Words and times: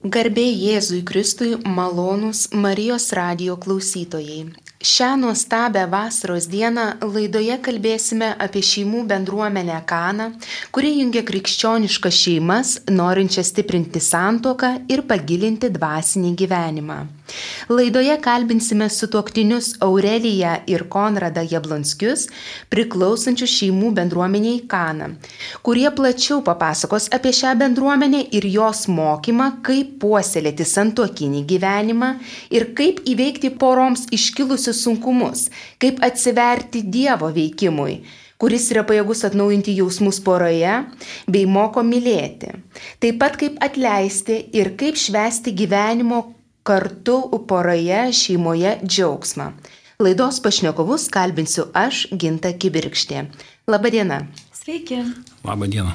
Garbė 0.00 0.46
Jėzui 0.48 1.02
Kristui 1.04 1.58
malonūs 1.60 2.46
Marijos 2.56 3.10
radio 3.12 3.58
klausytojai. 3.60 4.46
Šią 4.80 5.08
nuostabią 5.20 5.82
vasaros 5.92 6.46
dieną 6.48 6.86
laidoje 7.04 7.58
kalbėsime 7.60 8.30
apie 8.40 8.62
šeimų 8.64 9.02
bendruomenę 9.10 9.82
Kaną, 9.84 10.30
kuri 10.72 10.94
jungia 11.02 11.20
krikščioniškas 11.20 12.16
šeimas, 12.16 12.74
norinčias 12.88 13.52
stiprinti 13.52 14.00
santoką 14.00 14.72
ir 14.88 15.04
pagilinti 15.04 15.68
dvasinį 15.76 16.32
gyvenimą. 16.44 17.02
Laidoje 17.70 18.16
kalbinsime 18.22 18.88
sutuoktinius 18.90 19.74
Aureliją 19.86 20.54
ir 20.70 20.86
Konradą 20.92 21.44
Jablonskius, 21.50 22.26
priklausančius 22.72 23.52
šeimų 23.60 23.92
bendruomeniai 23.98 24.62
Kaną, 24.70 25.12
kurie 25.66 25.88
plačiau 25.96 26.40
papasakos 26.46 27.10
apie 27.14 27.32
šią 27.36 27.56
bendruomenę 27.60 28.24
ir 28.36 28.46
jos 28.50 28.86
mokymą, 28.90 29.50
kaip 29.66 29.98
puoselėti 30.02 30.66
santuokinį 30.66 31.44
gyvenimą 31.52 32.14
ir 32.50 32.70
kaip 32.78 33.04
įveikti 33.08 33.52
poroms 33.60 34.06
iškilusius 34.14 34.82
sunkumus, 34.86 35.48
kaip 35.78 36.02
atsiverti 36.04 36.82
Dievo 36.90 37.30
veikimui, 37.34 38.00
kuris 38.40 38.70
yra 38.72 38.84
pajėgus 38.88 39.24
atnaujinti 39.28 39.76
jausmus 39.76 40.20
poroje 40.24 40.74
bei 41.28 41.46
moko 41.46 41.84
mylėti. 41.86 42.54
Taip 43.02 43.20
pat 43.20 43.36
kaip 43.40 43.60
atleisti 43.62 44.40
ir 44.56 44.74
kaip 44.80 44.98
švesti 44.98 45.54
gyvenimo 45.56 46.22
kartu 46.62 47.20
poroje 47.48 48.06
šeimoje 48.12 48.76
džiaugsmą. 48.84 49.50
Laidos 50.00 50.40
pašnekovus 50.40 51.08
kalbinsiu 51.12 51.66
aš, 51.76 52.06
Ginta 52.12 52.54
Kibirkštė. 52.56 53.26
Labadiena. 53.68 54.22
Sveiki. 54.56 55.02
Labadiena. 55.44 55.92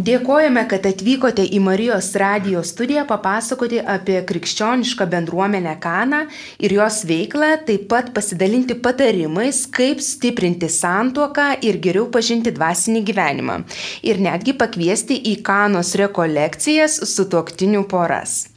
Dėkojame, 0.00 0.64
kad 0.68 0.86
atvykote 0.88 1.44
į 1.44 1.60
Marijos 1.64 2.10
radio 2.20 2.62
studiją 2.66 3.06
papasakoti 3.08 3.80
apie 3.94 4.18
krikščionišką 4.28 5.06
bendruomenę 5.14 5.76
Kaną 5.80 6.22
ir 6.60 6.76
jos 6.76 7.02
veiklą, 7.08 7.50
taip 7.68 7.88
pat 7.92 8.12
pasidalinti 8.16 8.76
patarimais, 8.84 9.62
kaip 9.72 10.04
stiprinti 10.04 10.68
santuoką 10.72 11.50
ir 11.64 11.80
geriau 11.84 12.08
pažinti 12.12 12.52
dvasinį 12.56 13.04
gyvenimą. 13.08 13.60
Ir 14.04 14.20
netgi 14.20 14.56
pakviesti 14.56 15.20
į 15.32 15.38
Kanos 15.46 15.96
rekolekcijas 16.00 17.02
su 17.14 17.28
tuoktinių 17.30 17.86
poras. 17.88 18.49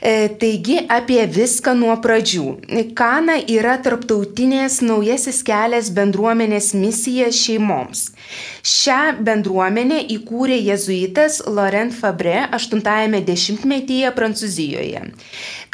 E, 0.00 0.28
taigi 0.40 0.78
apie 0.88 1.24
viską 1.26 1.74
nuo 1.78 1.96
pradžių. 2.02 2.44
Kana 2.98 3.38
yra 3.50 3.76
tarptautinės 3.82 4.78
naujasis 4.84 5.40
kelias 5.46 5.90
bendruomenės 5.94 6.70
misija 6.78 7.32
šeimoms. 7.34 8.04
Šią 8.62 9.00
bendruomenę 9.26 10.00
įkūrė 10.14 10.58
jezuitas 10.68 11.40
Laurent 11.46 11.94
Fabre 11.96 12.44
80-ame 12.54 13.22
dešimtmetyje 13.26 14.12
Prancūzijoje. 14.14 15.04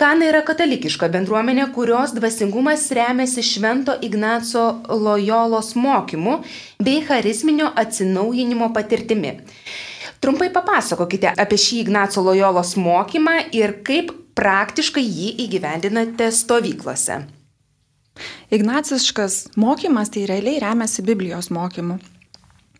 Kana 0.00 0.30
yra 0.30 0.42
katalikiška 0.46 1.10
bendruomenė, 1.12 1.68
kurios 1.76 2.14
dvasingumas 2.16 2.88
remiasi 2.96 3.44
Švento 3.44 3.98
Ignaco 4.02 4.64
Lojolos 4.88 5.74
mokymu 5.76 6.40
bei 6.80 7.02
charizminio 7.06 7.70
atsinaujinimo 7.84 8.72
patirtimi. 8.74 9.36
Trumpai 10.24 10.46
papasakokite 10.48 11.34
apie 11.36 11.58
šį 11.60 11.82
Ignaco 11.82 12.22
Lojolos 12.24 12.70
mokymą 12.80 13.34
ir 13.52 13.74
kaip 13.84 14.08
praktiškai 14.32 15.02
jį 15.04 15.26
įgyvendinate 15.44 16.30
stovyklose. 16.32 17.18
Ignaciškas 18.56 19.36
mokymas 19.60 20.14
tai 20.14 20.24
realiai 20.30 20.62
remiasi 20.64 21.04
Biblijos 21.04 21.50
mokymu. 21.52 21.98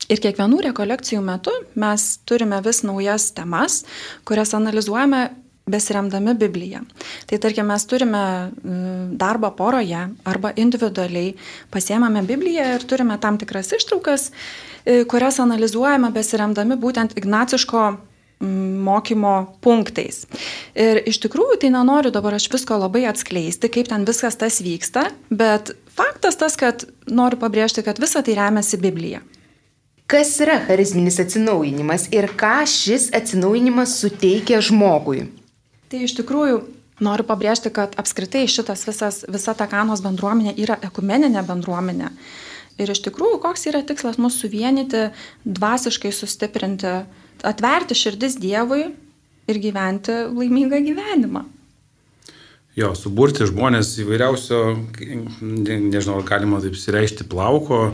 Ir 0.09 0.25
kiekvienų 0.25 0.63
rekolekcijų 0.71 1.21
metu 1.27 1.53
mes 1.77 2.07
turime 2.25 2.63
vis 2.65 2.81
naujas 2.81 3.29
temas, 3.37 3.83
kurias 4.25 4.57
analizuojame 4.57 5.27
besiremdami 5.67 6.35
Bibliją. 6.35 6.81
Tai 7.27 7.39
tarkim, 7.39 7.67
mes 7.67 7.87
turime 7.87 8.51
mm, 8.65 9.17
darbą 9.17 9.51
poroje 9.51 10.09
arba 10.25 10.53
individualiai 10.57 11.35
pasiemame 11.71 12.23
Bibliją 12.23 12.75
ir 12.75 12.85
turime 12.85 13.19
tam 13.19 13.39
tikras 13.41 13.73
ištraukas, 13.73 14.31
e, 14.85 15.05
kurias 15.09 15.41
analizuojame 15.41 16.11
besiremdami 16.13 16.77
būtent 16.81 17.17
ignaciško 17.17 17.85
mm, 17.91 18.75
mokymo 18.85 19.37
punktais. 19.65 20.27
Ir 20.77 21.01
iš 21.09 21.23
tikrųjų, 21.25 21.57
tai 21.63 21.71
nenoriu 21.73 22.13
dabar 22.13 22.37
aš 22.37 22.51
visko 22.53 22.77
labai 22.83 23.07
atskleisti, 23.09 23.71
kaip 23.73 23.89
ten 23.89 24.05
viskas 24.05 24.37
tas 24.37 24.61
vyksta, 24.61 25.07
bet 25.31 25.73
faktas 25.97 26.37
tas, 26.37 26.59
kad 26.61 26.85
noriu 27.09 27.41
pabrėžti, 27.41 27.87
kad 27.87 28.03
visa 28.03 28.21
tai 28.21 28.37
remiasi 28.37 28.81
Biblija. 28.83 29.25
Kas 30.05 30.35
yra 30.45 30.59
charizminis 30.67 31.17
atsinaujinimas 31.23 32.11
ir 32.13 32.29
ką 32.37 32.67
šis 32.69 33.09
atsinaujinimas 33.17 33.97
suteikia 34.03 34.61
žmogui? 34.61 35.25
Tai 35.95 36.01
iš 36.03 36.17
tikrųjų 36.19 36.57
noriu 37.07 37.23
pabrėžti, 37.29 37.71
kad 37.71 37.93
apskritai 38.01 38.49
šitas 38.51 38.81
visas, 38.83 39.21
visa 39.31 39.53
ta 39.55 39.69
kanos 39.71 40.01
bendruomenė 40.03 40.57
yra 40.59 40.75
ekumeninė 40.83 41.45
bendruomenė. 41.47 42.09
Ir 42.83 42.91
iš 42.91 43.05
tikrųjų, 43.05 43.37
koks 43.45 43.69
yra 43.71 43.85
tikslas 43.87 44.19
mūsų 44.19 44.49
suvienyti, 44.49 45.05
dvasiškai 45.47 46.11
sustiprinti, 46.11 46.97
atverti 47.47 47.95
širdis 47.95 48.35
Dievui 48.43 48.89
ir 49.47 49.61
gyventi 49.63 50.17
laimingą 50.35 50.83
gyvenimą. 50.83 51.45
Jo, 52.75 52.91
suburti 52.99 53.47
žmonės 53.47 53.93
įvairiausio, 54.03 54.65
nežinau, 54.99 56.19
ar 56.19 56.27
galima 56.27 56.59
taip 56.59 56.75
sireišti 56.75 57.31
plauko, 57.31 57.85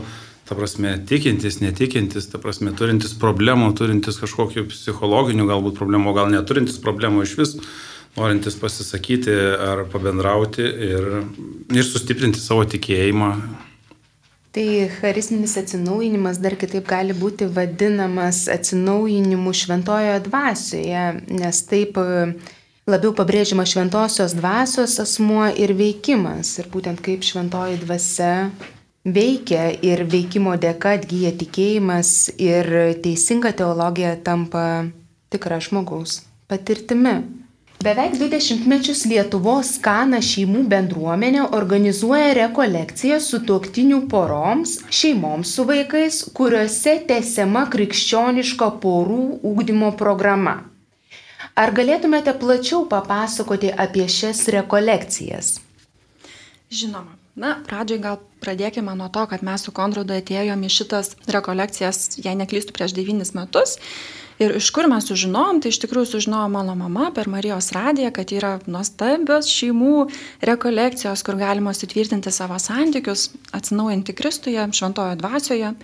ta 0.49 0.57
prasme, 0.57 0.97
tikintis, 1.07 1.61
netikintis, 1.63 2.27
ta 2.31 2.41
prasme, 2.41 2.73
turintis 2.77 3.13
problemų, 3.17 3.71
turintis 3.77 4.19
kažkokių 4.21 4.67
psichologinių 4.71 5.47
galbūt 5.49 5.79
problemų, 5.79 6.13
gal 6.17 6.31
neturintis 6.33 6.79
problemų 6.83 7.25
iš 7.27 7.35
vis, 7.39 7.57
norintis 8.17 8.57
pasisakyti 8.59 9.35
ar 9.71 9.85
pabendrauti 9.91 10.65
ir, 10.91 11.11
ir 11.71 11.85
sustiprinti 11.87 12.41
savo 12.41 12.65
tikėjimą. 12.67 13.35
Tai 14.51 14.89
charizminis 14.99 15.53
atsinaujinimas 15.55 16.41
dar 16.43 16.57
kitaip 16.59 16.83
gali 16.89 17.13
būti 17.15 17.47
vadinamas 17.55 18.49
atsinaujinimu 18.51 19.53
šventojoje 19.55 20.17
dvasioje, 20.25 21.03
nes 21.31 21.61
taip 21.69 21.95
e, 22.01 22.25
labiau 22.91 23.13
pabrėžiama 23.15 23.63
šventosios 23.63 24.35
dvasios 24.35 24.97
asmuo 24.99 25.45
ir 25.55 25.71
veikimas. 25.79 26.51
Ir 26.59 26.67
būtent 26.73 26.99
kaip 27.05 27.23
šventoji 27.23 27.79
dvasia 27.85 28.33
veikia 29.05 29.69
ir 29.81 30.05
veikimo 30.05 30.55
dėka 30.61 30.95
atgyja 30.99 31.33
tikėjimas 31.37 32.31
ir 32.37 32.67
teisinga 33.01 33.53
teologija 33.57 34.15
tampa 34.23 34.87
tikra 35.33 35.59
žmogaus 35.63 36.21
patirtimi. 36.51 37.21
Beveik 37.81 38.13
20 38.13 38.67
mečius 38.69 39.07
Lietuvos 39.09 39.79
Kana 39.81 40.19
šeimų 40.21 40.67
bendruomenė 40.69 41.47
organizuoja 41.57 42.35
rekolekciją 42.37 43.17
su 43.17 43.39
tuoktinių 43.41 44.03
poroms, 44.11 44.75
šeimoms 44.93 45.55
su 45.55 45.65
vaikais, 45.65 46.19
kuriuose 46.37 46.99
tęsiama 47.09 47.65
krikščioniška 47.73 48.67
porų 48.83 49.23
ūkdymo 49.41 49.95
programa. 49.97 50.59
Ar 51.57 51.73
galėtumėte 51.73 52.35
plačiau 52.37 52.85
papasakoti 52.91 53.73
apie 53.73 54.05
šias 54.05 54.45
rekolekcijas? 54.53 55.55
Žinoma. 56.69 57.17
Na, 57.41 57.55
pradžiai 57.65 58.03
gal 58.03 58.21
pradėkime 58.41 58.95
nuo 58.97 59.09
to, 59.13 59.27
kad 59.29 59.45
mes 59.45 59.63
su 59.65 59.73
Konradu 59.75 60.15
atėjome 60.17 60.67
į 60.67 60.73
šitas 60.73 61.13
rekolekcijas, 61.31 62.17
jei 62.21 62.35
neklystu, 62.39 62.73
prieš 62.75 62.95
devynis 62.97 63.35
metus. 63.37 63.77
Ir 64.41 64.55
iš 64.57 64.71
kur 64.73 64.87
mes 64.89 65.05
sužinojom, 65.05 65.59
tai 65.61 65.69
iš 65.69 65.77
tikrųjų 65.83 66.07
sužinojo 66.15 66.47
mano 66.49 66.73
mama 66.73 67.11
per 67.13 67.29
Marijos 67.29 67.69
radiją, 67.75 68.09
kad 68.15 68.31
yra 68.33 68.55
nuostabios 68.65 69.49
šeimų 69.51 70.07
rekolekcijos, 70.49 71.21
kur 71.27 71.37
galima 71.37 71.75
sutvirtinti 71.77 72.33
savo 72.33 72.57
santykius, 72.57 73.27
atsinaujinti 73.53 74.15
Kristuje, 74.17 74.65
šventojo 74.73 75.19
dvasioje. 75.21 75.75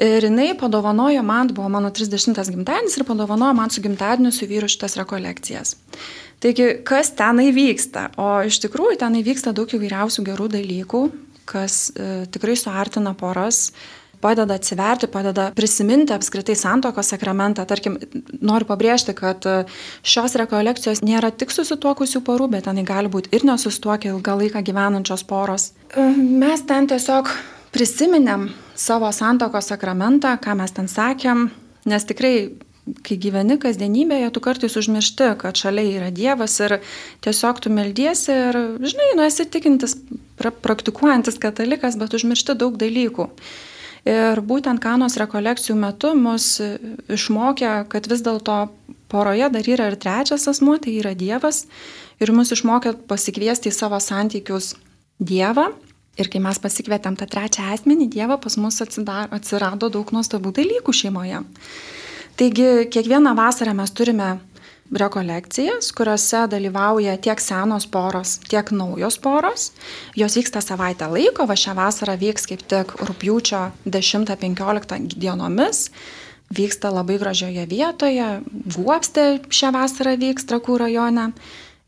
Ir 0.00 0.24
jinai 0.24 0.50
padovanojo 0.60 1.22
man, 1.24 1.54
buvo 1.56 1.68
mano 1.72 1.88
30 1.92 2.52
gimtadienis 2.52 2.96
ir 2.96 3.06
padovanojo 3.08 3.56
man 3.56 3.72
su 3.72 3.80
gimtadieniu 3.84 4.32
su 4.32 4.48
vyru 4.48 4.68
šitas 4.68 4.96
rekolekcijas. 5.00 5.74
Taigi, 6.40 6.68
kas 6.84 7.12
tenai 7.16 7.50
vyksta? 7.52 8.06
O 8.20 8.28
iš 8.48 8.60
tikrųjų 8.64 8.96
tenai 9.00 9.20
vyksta 9.24 9.52
daug 9.56 9.72
įvairiausių 9.76 10.24
gerų 10.24 10.46
dalykų, 10.56 11.02
kas 11.50 11.88
e, 11.90 12.26
tikrai 12.30 12.56
suartina 12.58 13.14
poras, 13.18 13.70
padeda 14.20 14.54
atsiverti, 14.60 15.08
padeda 15.10 15.48
prisiminti 15.56 16.12
apskritai 16.12 16.56
santokos 16.58 17.12
sakramentą. 17.12 17.64
Tarkim, 17.68 17.96
noriu 18.44 18.68
pabrėžti, 18.68 19.14
kad 19.16 19.46
e, 19.48 19.56
šios 20.06 20.36
rekolekcijos 20.40 21.02
nėra 21.06 21.32
tik 21.32 21.52
susituokusių 21.54 22.22
porų, 22.26 22.50
bet 22.54 22.68
tenai 22.68 22.84
gali 22.88 23.12
būti 23.12 23.32
ir 23.36 23.46
nesustuokę 23.48 24.12
ilgą 24.12 24.36
laiką 24.42 24.64
gyvenančios 24.66 25.24
poros. 25.28 25.70
E, 25.94 26.04
mes 26.16 26.66
ten 26.68 26.90
tiesiog 26.90 27.32
prisiminėm 27.74 28.50
savo 28.78 29.10
santokos 29.14 29.70
sakramentą, 29.72 30.36
ką 30.42 30.56
mes 30.58 30.76
ten 30.76 30.90
sakėm, 30.90 31.48
nes 31.88 32.06
tikrai 32.08 32.34
kai 33.06 33.16
gyveni 33.20 33.56
kasdienybėje, 33.60 34.30
tu 34.34 34.42
kartais 34.44 34.76
užmiršti, 34.80 35.32
kad 35.40 35.58
šalia 35.58 35.84
yra 35.98 36.10
Dievas 36.14 36.56
ir 36.64 36.78
tiesiog 37.24 37.60
tu 37.62 37.72
meldiesi 37.72 38.32
ir, 38.32 38.58
žinai, 38.82 39.10
nu 39.18 39.24
esi 39.26 39.46
tikintis, 39.46 39.96
pra, 40.40 40.52
praktikuojantis 40.52 41.38
katalikas, 41.42 41.98
bet 42.00 42.16
užmiršti 42.16 42.56
daug 42.58 42.78
dalykų. 42.80 43.28
Ir 44.08 44.40
būtent 44.48 44.80
kanos 44.80 45.18
rekolekcijų 45.20 45.76
metu 45.76 46.14
mus 46.16 46.54
išmokė, 47.12 47.72
kad 47.92 48.08
vis 48.08 48.24
dėlto 48.24 48.62
poroje 49.12 49.50
dar 49.52 49.68
yra 49.68 49.90
ir 49.90 49.98
trečias 50.00 50.48
asmuo, 50.48 50.78
tai 50.80 50.96
yra 51.02 51.12
Dievas. 51.18 51.66
Ir 52.20 52.32
mus 52.36 52.52
išmokė 52.52 52.94
pasikviesti 53.08 53.68
į 53.68 53.76
savo 53.76 54.00
santykius 54.00 54.74
Dievą. 55.20 55.70
Ir 56.20 56.28
kai 56.32 56.40
mes 56.42 56.58
pasikvietėm 56.60 57.16
tą 57.16 57.28
trečią 57.30 57.70
asmenį, 57.74 58.08
Dievą, 58.12 58.40
pas 58.40 58.56
mus 58.60 58.80
atsidar, 58.82 59.28
atsirado 59.36 59.88
daug 59.92 60.10
nuostabių 60.16 60.52
dalykų 60.56 60.96
šeimoje. 60.96 61.44
Taigi 62.40 62.88
kiekvieną 62.88 63.34
vasarą 63.36 63.74
mes 63.76 63.90
turime 63.92 64.38
rekolekcijas, 64.96 65.90
kuriuose 65.92 66.46
dalyvauja 66.48 67.18
tiek 67.20 67.40
senos 67.40 67.84
poros, 67.86 68.38
tiek 68.48 68.70
naujos 68.72 69.18
poros. 69.20 69.72
Jos 70.16 70.36
vyksta 70.38 70.62
savaitę 70.64 71.10
laiko, 71.12 71.44
va 71.44 71.52
šią 71.52 71.74
vasarą 71.76 72.14
vyks 72.16 72.48
kaip 72.48 72.64
tik 72.64 72.94
rūpjūčio 72.96 73.60
10-15 73.84 75.18
dienomis. 75.20 75.90
Vyksta 76.56 76.88
labai 76.88 77.18
gražioje 77.20 77.66
vietoje, 77.68 78.30
Guopstė 78.72 79.26
šią 79.52 79.74
vasarą 79.76 80.16
vyks 80.24 80.48
Trakų 80.48 80.80
rajone. 80.86 81.30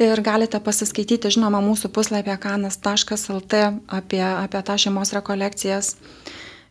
Ir 0.05 0.21
galite 0.21 0.61
pasiskaityti, 0.61 1.33
žinoma, 1.33 1.65
mūsų 1.65 1.89
puslapyje 1.97 2.37
kanas.lt 2.45 3.65
apie, 3.89 4.25
apie 4.29 4.63
tą 4.69 4.77
šeimos 4.85 5.17
rekolekcijas. 5.17 5.95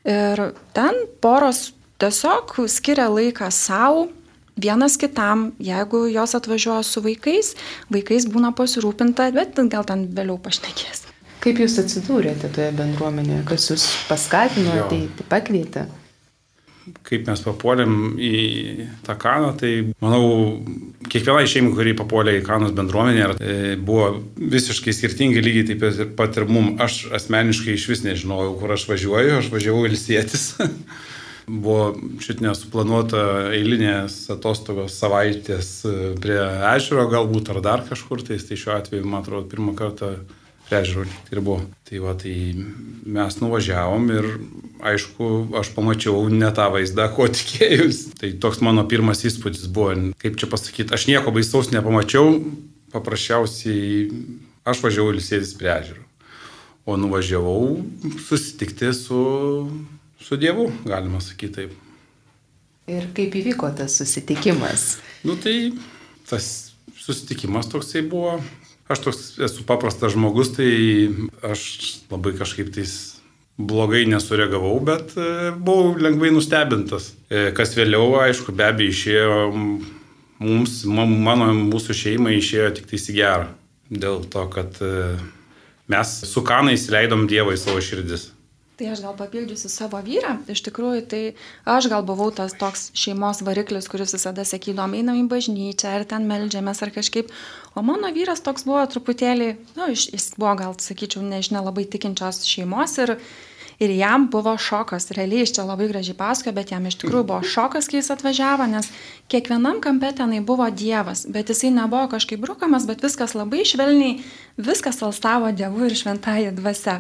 Ir 0.06 0.52
ten 0.78 1.06
poros 1.22 1.72
tiesiog 2.02 2.58
skiria 2.72 3.08
laiką 3.12 3.52
savo, 3.54 4.08
vienas 4.62 4.98
kitam, 4.98 5.52
jeigu 5.62 6.06
jos 6.12 6.36
atvažiuoja 6.38 6.84
su 6.84 7.04
vaikais, 7.06 7.56
vaikais 7.94 8.28
būna 8.32 8.54
pasirūpinta, 8.58 9.32
bet 9.36 9.62
gal 9.72 9.88
ten 9.88 10.08
vėliau 10.12 10.40
pašnekės. 10.42 11.08
Kaip 11.42 11.58
jūs 11.58 11.80
atsidūrėte 11.82 12.52
toje 12.54 12.70
bendruomenėje, 12.78 13.42
kas 13.50 13.72
jūs 13.72 13.88
paskatino 14.10 14.76
ateiti, 14.84 15.26
pakvietė? 15.30 15.88
Kaip 17.06 17.28
mes 17.30 17.42
papuolėm 17.46 17.96
į 18.22 18.36
tą 19.06 19.16
kaną, 19.22 19.52
tai 19.58 19.72
manau, 20.02 20.24
kiekvienai 21.10 21.50
šeimai, 21.50 21.74
kuri 21.78 21.94
papuolė 21.98 22.36
į 22.40 22.44
kanos 22.46 22.74
bendruomenę, 22.78 23.28
e, 23.38 23.58
buvo 23.78 24.08
visiškai 24.36 24.94
skirtingi 24.98 25.44
lygiai 25.46 25.78
taip 25.78 26.16
pat 26.18 26.38
ir 26.42 26.50
mum. 26.50 26.74
Aš 26.82 27.04
asmeniškai 27.18 27.78
iš 27.78 27.88
vis 27.90 28.04
nežinojau, 28.06 28.56
kur 28.62 28.74
aš 28.74 28.88
važiuoju, 28.90 29.38
aš 29.40 29.52
važiavau 29.54 29.86
ilsėtis. 29.90 30.48
Buvo 31.48 31.94
šitinė 32.22 32.54
suplanuota 32.58 33.24
eilinės 33.56 34.24
atostogos 34.34 34.98
savaitės 35.02 35.72
e, 35.88 35.96
prie 36.22 36.38
ežero 36.76 37.08
galbūt 37.12 37.50
ar 37.54 37.62
dar 37.66 37.84
kažkur, 37.88 38.22
tai, 38.28 38.38
tai 38.38 38.60
šiuo 38.60 38.76
atveju, 38.78 39.08
man 39.08 39.24
atrodo, 39.24 39.50
pirmą 39.52 39.74
kartą 39.78 40.14
prie 40.68 40.80
ežero 40.82 41.06
ir 41.34 41.42
buvo. 41.42 41.62
Tai 41.90 42.02
va, 42.04 42.14
tai 42.20 42.36
mes 43.18 43.40
nuvažiavom 43.42 44.06
ir 44.16 44.28
aišku, 44.92 45.32
aš 45.60 45.74
pamačiau 45.76 46.30
ne 46.32 46.52
tą 46.56 46.70
vaizdą, 46.74 47.10
ko 47.16 47.28
tikėjus. 47.28 48.04
Tai 48.22 48.32
toks 48.44 48.62
mano 48.66 48.86
pirmas 48.88 49.26
įspūdis 49.28 49.68
buvo, 49.74 49.98
kaip 50.22 50.38
čia 50.40 50.50
pasakyti, 50.52 50.94
aš 50.96 51.10
nieko 51.10 51.34
baisaus 51.36 51.74
nepamačiau, 51.74 52.38
paprasčiausiai 52.94 54.08
aš 54.68 54.84
važiavau 54.86 55.16
ilsėtis 55.16 55.56
prie 55.58 55.74
ežero. 55.74 56.06
O 56.86 56.98
nuvažiavau 56.98 57.82
susitikti 58.28 58.90
su 58.98 59.22
su 60.22 60.38
Dievu, 60.40 60.70
galima 60.86 61.22
sakyti 61.22 61.54
taip. 61.60 61.78
Ir 62.92 63.08
kaip 63.16 63.36
įvyko 63.38 63.70
tas 63.78 63.96
susitikimas? 64.00 64.98
Nu 65.28 65.38
tai 65.40 65.72
tas 66.30 66.74
susitikimas 66.98 67.70
toksai 67.72 68.04
buvo. 68.08 68.40
Aš 68.92 69.06
toks 69.06 69.22
esu 69.48 69.64
paprastas 69.68 70.16
žmogus, 70.16 70.52
tai 70.58 70.68
aš 71.48 71.62
labai 72.12 72.34
kažkaip 72.36 72.74
tais 72.76 72.96
blogai 73.62 74.04
nesureagavau, 74.10 74.80
bet 74.84 75.14
e, 75.16 75.52
buvau 75.56 75.96
lengvai 76.02 76.32
nustebintas. 76.34 77.12
E, 77.30 77.52
kas 77.56 77.76
vėliau, 77.78 78.18
aišku, 78.26 78.56
be 78.58 78.66
abejo 78.68 78.92
išėjo 78.92 79.38
mums, 80.42 80.82
mano, 80.90 81.52
mūsų 81.70 81.96
šeimai 82.02 82.36
išėjo 82.40 82.72
tik 82.80 82.90
tai 82.90 83.00
į 83.00 83.18
gerą. 83.20 83.48
Dėl 83.92 84.26
to, 84.34 84.46
kad 84.52 84.82
e, 84.84 85.16
mes 85.92 86.14
su 86.28 86.44
kanais 86.48 86.88
leidom 86.92 87.28
Dievą 87.32 87.56
į 87.56 87.62
savo 87.62 87.84
širdis. 87.84 88.32
Tai 88.82 88.88
aš 88.90 89.02
gal 89.06 89.14
papildysiu 89.14 89.70
savo 89.70 90.00
vyrą. 90.02 90.32
Iš 90.50 90.64
tikrųjų, 90.66 91.02
tai 91.06 91.20
aš 91.70 91.86
gal 91.92 92.02
buvau 92.02 92.32
tas 92.34 92.56
toks 92.58 92.88
šeimos 92.98 93.44
variklis, 93.46 93.86
kuris 93.92 94.16
visada 94.16 94.42
sakydom, 94.42 94.96
einam 94.98 95.20
į 95.20 95.28
bažnyčią, 95.30 95.92
ar 96.00 96.08
ten 96.10 96.26
melžiamės, 96.26 96.82
ar 96.82 96.90
kažkaip. 96.96 97.30
O 97.78 97.86
mano 97.86 98.10
vyras 98.16 98.42
toks 98.42 98.66
buvo 98.66 98.82
truputėlį, 98.90 99.52
nu, 99.78 99.92
jis 99.94 100.32
buvo 100.34 100.56
gal, 100.64 100.74
sakyčiau, 100.82 101.22
nežinia, 101.22 101.62
labai 101.62 101.86
tikinčios 101.94 102.42
šeimos 102.50 102.98
ir 103.06 103.20
Ir 103.82 103.90
jam 103.98 104.28
buvo 104.30 104.52
šokas, 104.62 105.08
realiai 105.18 105.42
iš 105.42 105.56
čia 105.56 105.64
labai 105.66 105.88
gražiai 105.90 106.14
pasakoja, 106.14 106.54
bet 106.54 106.70
jam 106.70 106.84
iš 106.86 107.00
tikrųjų 107.02 107.26
buvo 107.32 107.40
šokas, 107.42 107.88
kai 107.90 107.98
jis 107.98 108.12
atvažiavo, 108.14 108.68
nes 108.70 108.92
kiekvienam 109.34 109.80
kampe 109.82 110.12
tenai 110.20 110.44
buvo 110.46 110.68
Dievas, 110.70 111.24
bet 111.26 111.50
jisai 111.50 111.72
nebuvo 111.74 112.12
kažkaip 112.12 112.44
brukamas, 112.44 112.86
bet 112.86 113.02
viskas 113.02 113.34
labai 113.34 113.64
švelniai, 113.66 114.20
viskas 114.62 115.02
alstavo 115.02 115.50
Dievu 115.50 115.90
ir 115.90 115.98
šventąją 115.98 116.54
dvasę. 116.60 117.00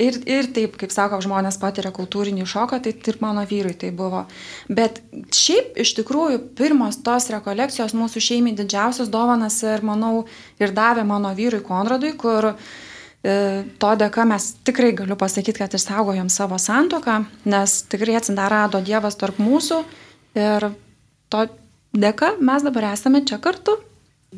Ir, 0.00 0.16
ir 0.24 0.46
taip, 0.56 0.78
kaip 0.80 0.92
sako, 0.94 1.18
žmonės 1.20 1.58
patiria 1.60 1.92
kultūrinį 1.92 2.46
šoką, 2.48 2.78
tai 2.80 2.94
ir 2.96 3.18
mano 3.20 3.44
vyrui 3.44 3.74
tai 3.76 3.90
buvo. 3.92 4.22
Bet 4.68 5.02
šiaip 5.36 5.76
iš 5.84 5.92
tikrųjų 5.98 6.40
pirmos 6.56 7.02
tos 7.04 7.28
rekolekcijos 7.34 7.92
mūsų 7.98 8.22
šeimiai 8.24 8.56
didžiausias 8.56 9.12
dovanas 9.12 9.58
ir 9.62 9.84
manau 9.84 10.24
ir 10.60 10.72
davė 10.72 11.04
mano 11.04 11.34
vyrui 11.36 11.60
Konradui, 11.66 12.14
kur 12.16 12.54
E, 13.20 13.32
to 13.76 13.90
dėka 14.00 14.24
mes 14.24 14.46
tikrai 14.64 14.94
galiu 14.96 15.16
pasakyti, 15.20 15.60
kad 15.60 15.74
išsaugojom 15.76 16.30
savo 16.32 16.56
santoką, 16.56 17.18
nes 17.52 17.74
tikrai 17.92 18.16
atsidarado 18.16 18.80
Dievas 18.80 19.18
tarp 19.20 19.36
mūsų 19.42 19.82
ir 20.40 20.70
to 21.28 21.44
dėka 21.92 22.38
mes 22.40 22.64
dabar 22.64 22.94
esame 22.94 23.20
čia 23.28 23.36
kartu. 23.42 23.76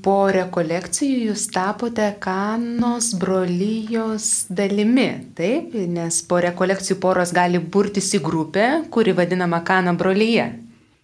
Po 0.01 0.31
rekolekcijų 0.33 1.27
jūs 1.29 1.43
tapote 1.53 2.07
kanos 2.25 3.11
brolyjos 3.21 4.47
dalimi, 4.49 5.11
taip, 5.37 5.75
nes 5.77 6.23
po 6.25 6.39
rekolekcijų 6.41 6.97
poros 7.03 7.35
gali 7.37 7.61
burtis 7.61 8.09
į 8.17 8.23
grupę, 8.25 8.69
kuri 8.89 9.13
vadinama 9.13 9.61
kana 9.61 9.93
brolyje. 9.93 10.49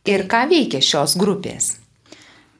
Ir 0.08 0.24
ką 0.32 0.46
veikia 0.48 0.80
šios 0.80 1.18
grupės? 1.20 1.74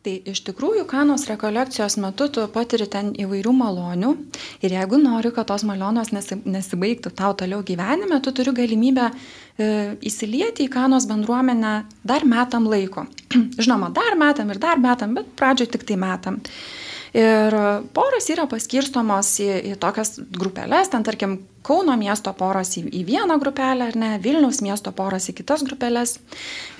Tai 0.04 0.12
iš 0.30 0.44
tikrųjų, 0.46 0.84
kanos 0.88 1.25
rekolekcijos 1.26 1.96
metu 2.00 2.28
tu 2.32 2.44
patiri 2.52 2.84
ten 2.92 3.08
įvairių 3.19 3.54
malonių 3.56 4.12
ir 4.64 4.76
jeigu 4.76 5.00
nori, 5.00 5.32
kad 5.34 5.48
tos 5.48 5.64
malionos 5.69 6.12
nesibaigtų 6.12 7.12
tau 7.16 7.32
toliau 7.40 7.64
gyvenime, 7.66 8.20
tu 8.20 8.36
turi 8.36 8.52
galimybę 8.54 9.08
įsilieti 9.58 10.66
į 10.66 10.72
kanos 10.72 11.08
bendruomenę 11.10 11.72
dar 12.06 12.26
metam 12.28 12.69
laiko. 12.70 13.06
Žinoma, 13.62 13.90
dar 13.94 14.19
metam 14.19 14.52
ir 14.52 14.60
dar 14.62 14.78
metam, 14.82 15.16
bet 15.19 15.32
pradžioje 15.38 15.75
tik 15.75 15.87
tai 15.88 15.99
metam. 16.00 16.38
Ir 17.16 17.55
poros 17.96 18.28
yra 18.31 18.44
paskirstomos 18.50 19.30
į, 19.42 19.49
į 19.73 19.76
tokias 19.80 20.18
grupelės, 20.38 20.92
ten 20.92 21.06
tarkim 21.06 21.38
Kauno 21.68 21.92
miesto 22.00 22.32
poros 22.32 22.70
į, 22.80 22.87
į 22.96 23.02
vieną 23.04 23.37
grupelę, 23.42 23.90
ar 23.90 23.96
ne, 23.98 24.14
Vilniaus 24.25 24.62
miesto 24.64 24.92
poros 24.96 25.28
į 25.28 25.34
kitas 25.42 25.64
grupelės. 25.66 26.14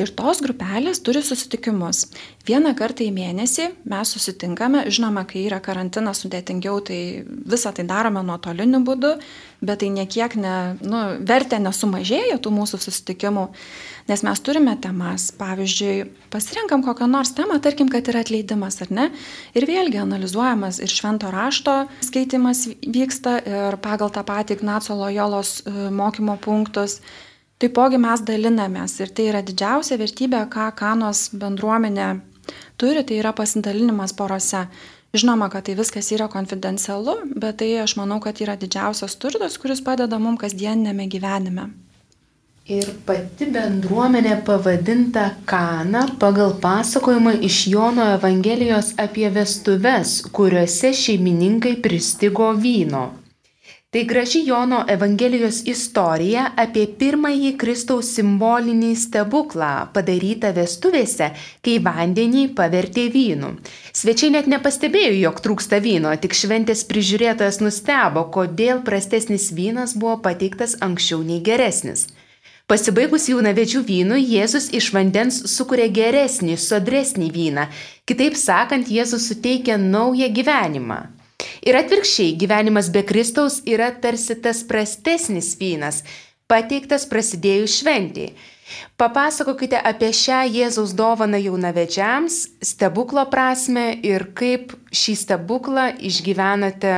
Ir 0.01 0.13
tos 0.17 0.41
grupelės 0.45 1.03
turi 1.05 1.21
susitikimus. 1.25 2.07
Vieną 2.49 2.73
kartą 2.79 3.05
į 3.05 3.11
mėnesį 3.13 3.67
mes 3.89 4.15
susitinkame, 4.17 4.87
žinoma, 4.89 5.27
kai 5.29 5.45
yra 5.45 5.59
karantinas 5.61 6.23
sudėtingiau, 6.25 6.81
tai 6.89 7.01
visą 7.27 7.75
tai 7.77 7.85
darome 7.89 8.23
nuotoliniu 8.25 8.81
būdu, 8.87 9.13
bet 9.61 9.83
tai 9.83 9.91
niekiek 9.93 10.39
ne, 10.41 10.57
nu, 10.81 11.03
vertė 11.29 11.59
nesumažėja 11.61 12.39
tų 12.41 12.55
mūsų 12.57 12.81
susitikimų. 12.87 13.49
Nes 14.09 14.23
mes 14.25 14.41
turime 14.41 14.73
temas, 14.81 15.27
pavyzdžiui, 15.37 16.07
pasirinkam 16.33 16.81
kokią 16.87 17.11
nors 17.11 17.35
temą, 17.37 17.59
tarkim, 17.61 17.91
kad 17.93 18.09
yra 18.09 18.23
atleidimas 18.25 18.81
ar 18.81 18.93
ne, 18.95 19.09
ir 19.53 19.67
vėlgi 19.69 20.01
analizuojamas 20.01 20.79
ir 20.81 20.89
švento 20.89 21.29
rašto 21.35 21.75
skaitimas 22.07 22.65
vyksta 22.81 23.37
ir 23.45 23.77
pagal 23.85 24.09
tą 24.15 24.25
patį 24.25 24.57
Ignaco 24.79 24.95
Lojolos 24.95 25.63
e, 25.67 25.91
mokymo 25.91 26.37
punktus. 26.37 27.01
Taipogi 27.59 27.99
mes 27.99 28.23
dalinamės 28.23 29.01
ir 29.03 29.11
tai 29.11 29.25
yra 29.33 29.41
didžiausia 29.43 29.99
vertybė, 29.99 30.45
ką 30.47 30.71
kanos 30.79 31.31
bendruomenė 31.35 32.21
turi, 32.79 33.03
tai 33.03 33.19
yra 33.19 33.33
pasidalinimas 33.35 34.15
porose. 34.15 34.69
Žinoma, 35.11 35.49
kad 35.51 35.67
tai 35.67 35.75
viskas 35.75 36.13
yra 36.15 36.29
konfidencialu, 36.31 37.17
bet 37.35 37.59
tai 37.59 37.73
aš 37.83 37.97
manau, 37.99 38.21
kad 38.23 38.39
yra 38.39 38.55
didžiausias 38.55 39.19
turtas, 39.19 39.59
kuris 39.59 39.83
padeda 39.83 40.21
mums 40.23 40.39
kasdienėme 40.45 41.09
gyvenime. 41.11 41.67
Ir 42.69 42.87
pati 43.09 43.49
bendruomenė 43.51 44.43
pavadinta 44.47 45.31
Kana 45.49 46.05
pagal 46.21 46.53
pasakojimą 46.63 47.41
iš 47.49 47.65
Jono 47.73 48.13
Evangelijos 48.15 48.93
apie 49.01 49.31
vestuves, 49.33 50.21
kuriuose 50.31 50.93
šeimininkai 50.93 51.81
pristigo 51.83 52.53
vyno. 52.53 53.09
Tai 53.91 54.05
graži 54.05 54.43
Jono 54.45 54.83
Evangelijos 54.89 55.63
istorija 55.65 56.43
apie 56.61 56.83
pirmąjį 57.01 57.55
Kristaus 57.63 58.11
simbolinį 58.19 58.91
stebuklą 59.01 59.71
padarytą 59.95 60.51
vestuvėse, 60.59 61.31
kai 61.65 61.79
vandenį 61.87 62.43
pavertė 62.59 63.07
vynu. 63.15 63.55
Svečiai 63.97 64.35
net 64.37 64.53
nepastebėjo, 64.53 65.17
jog 65.23 65.41
trūksta 65.47 65.81
vyno, 65.81 66.13
tik 66.21 66.37
šventės 66.37 66.85
prižiūrėtojas 66.93 67.63
nustebo, 67.65 68.29
kodėl 68.37 68.85
prastesnis 68.85 69.49
vynas 69.57 69.97
buvo 69.97 70.19
pateiktas 70.29 70.77
anksčiau 70.85 71.25
nei 71.25 71.41
geresnis. 71.41 72.11
Pasibaigus 72.69 73.31
jaunavedžių 73.33 73.87
vynų, 73.89 74.21
Jėzus 74.37 74.69
iš 74.77 74.93
vandens 74.93 75.47
sukuria 75.57 75.89
geresnį, 75.89 76.61
sodresnį 76.61 77.33
vyną. 77.41 77.71
Kitaip 78.05 78.37
sakant, 78.37 78.93
Jėzus 78.93 79.31
suteikia 79.33 79.81
naują 79.81 80.29
gyvenimą. 80.29 81.07
Ir 81.67 81.79
atvirkščiai, 81.79 82.37
gyvenimas 82.39 82.93
be 82.95 83.03
Kristaus 83.07 83.63
yra 83.67 83.91
tarsi 84.03 84.37
tas 84.43 84.63
prastesnis 84.69 85.55
vynas, 85.59 86.05
pateiktas 86.51 87.07
prasidėjus 87.11 87.81
šventijai. 87.81 88.35
Papasakokite 89.01 89.79
apie 89.81 90.11
šią 90.13 90.43
Jėzaus 90.53 90.93
dovaną 90.97 91.41
jaunavedžiams, 91.41 92.37
stebuklo 92.61 93.25
prasme 93.33 93.91
ir 94.05 94.29
kaip 94.37 94.75
šį 94.93 95.15
stebuklą 95.23 95.87
išgyvenate 96.05 96.95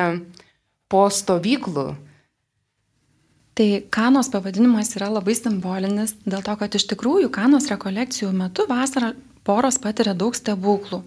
po 0.90 1.05
stovyklų. 1.14 1.93
Tai 3.55 3.69
kanos 3.93 4.31
pavadinimas 4.33 4.95
yra 4.97 5.11
labai 5.12 5.37
simbolinis 5.37 6.17
dėl 6.25 6.43
to, 6.47 6.57
kad 6.59 6.75
iš 6.75 6.88
tikrųjų 6.95 7.31
kanos 7.35 7.69
rekolekcijų 7.71 8.33
metu 8.35 8.67
vasarą 8.71 9.12
poros 9.47 9.79
patiria 9.83 10.14
daug 10.17 10.35
stebuklų. 10.35 11.02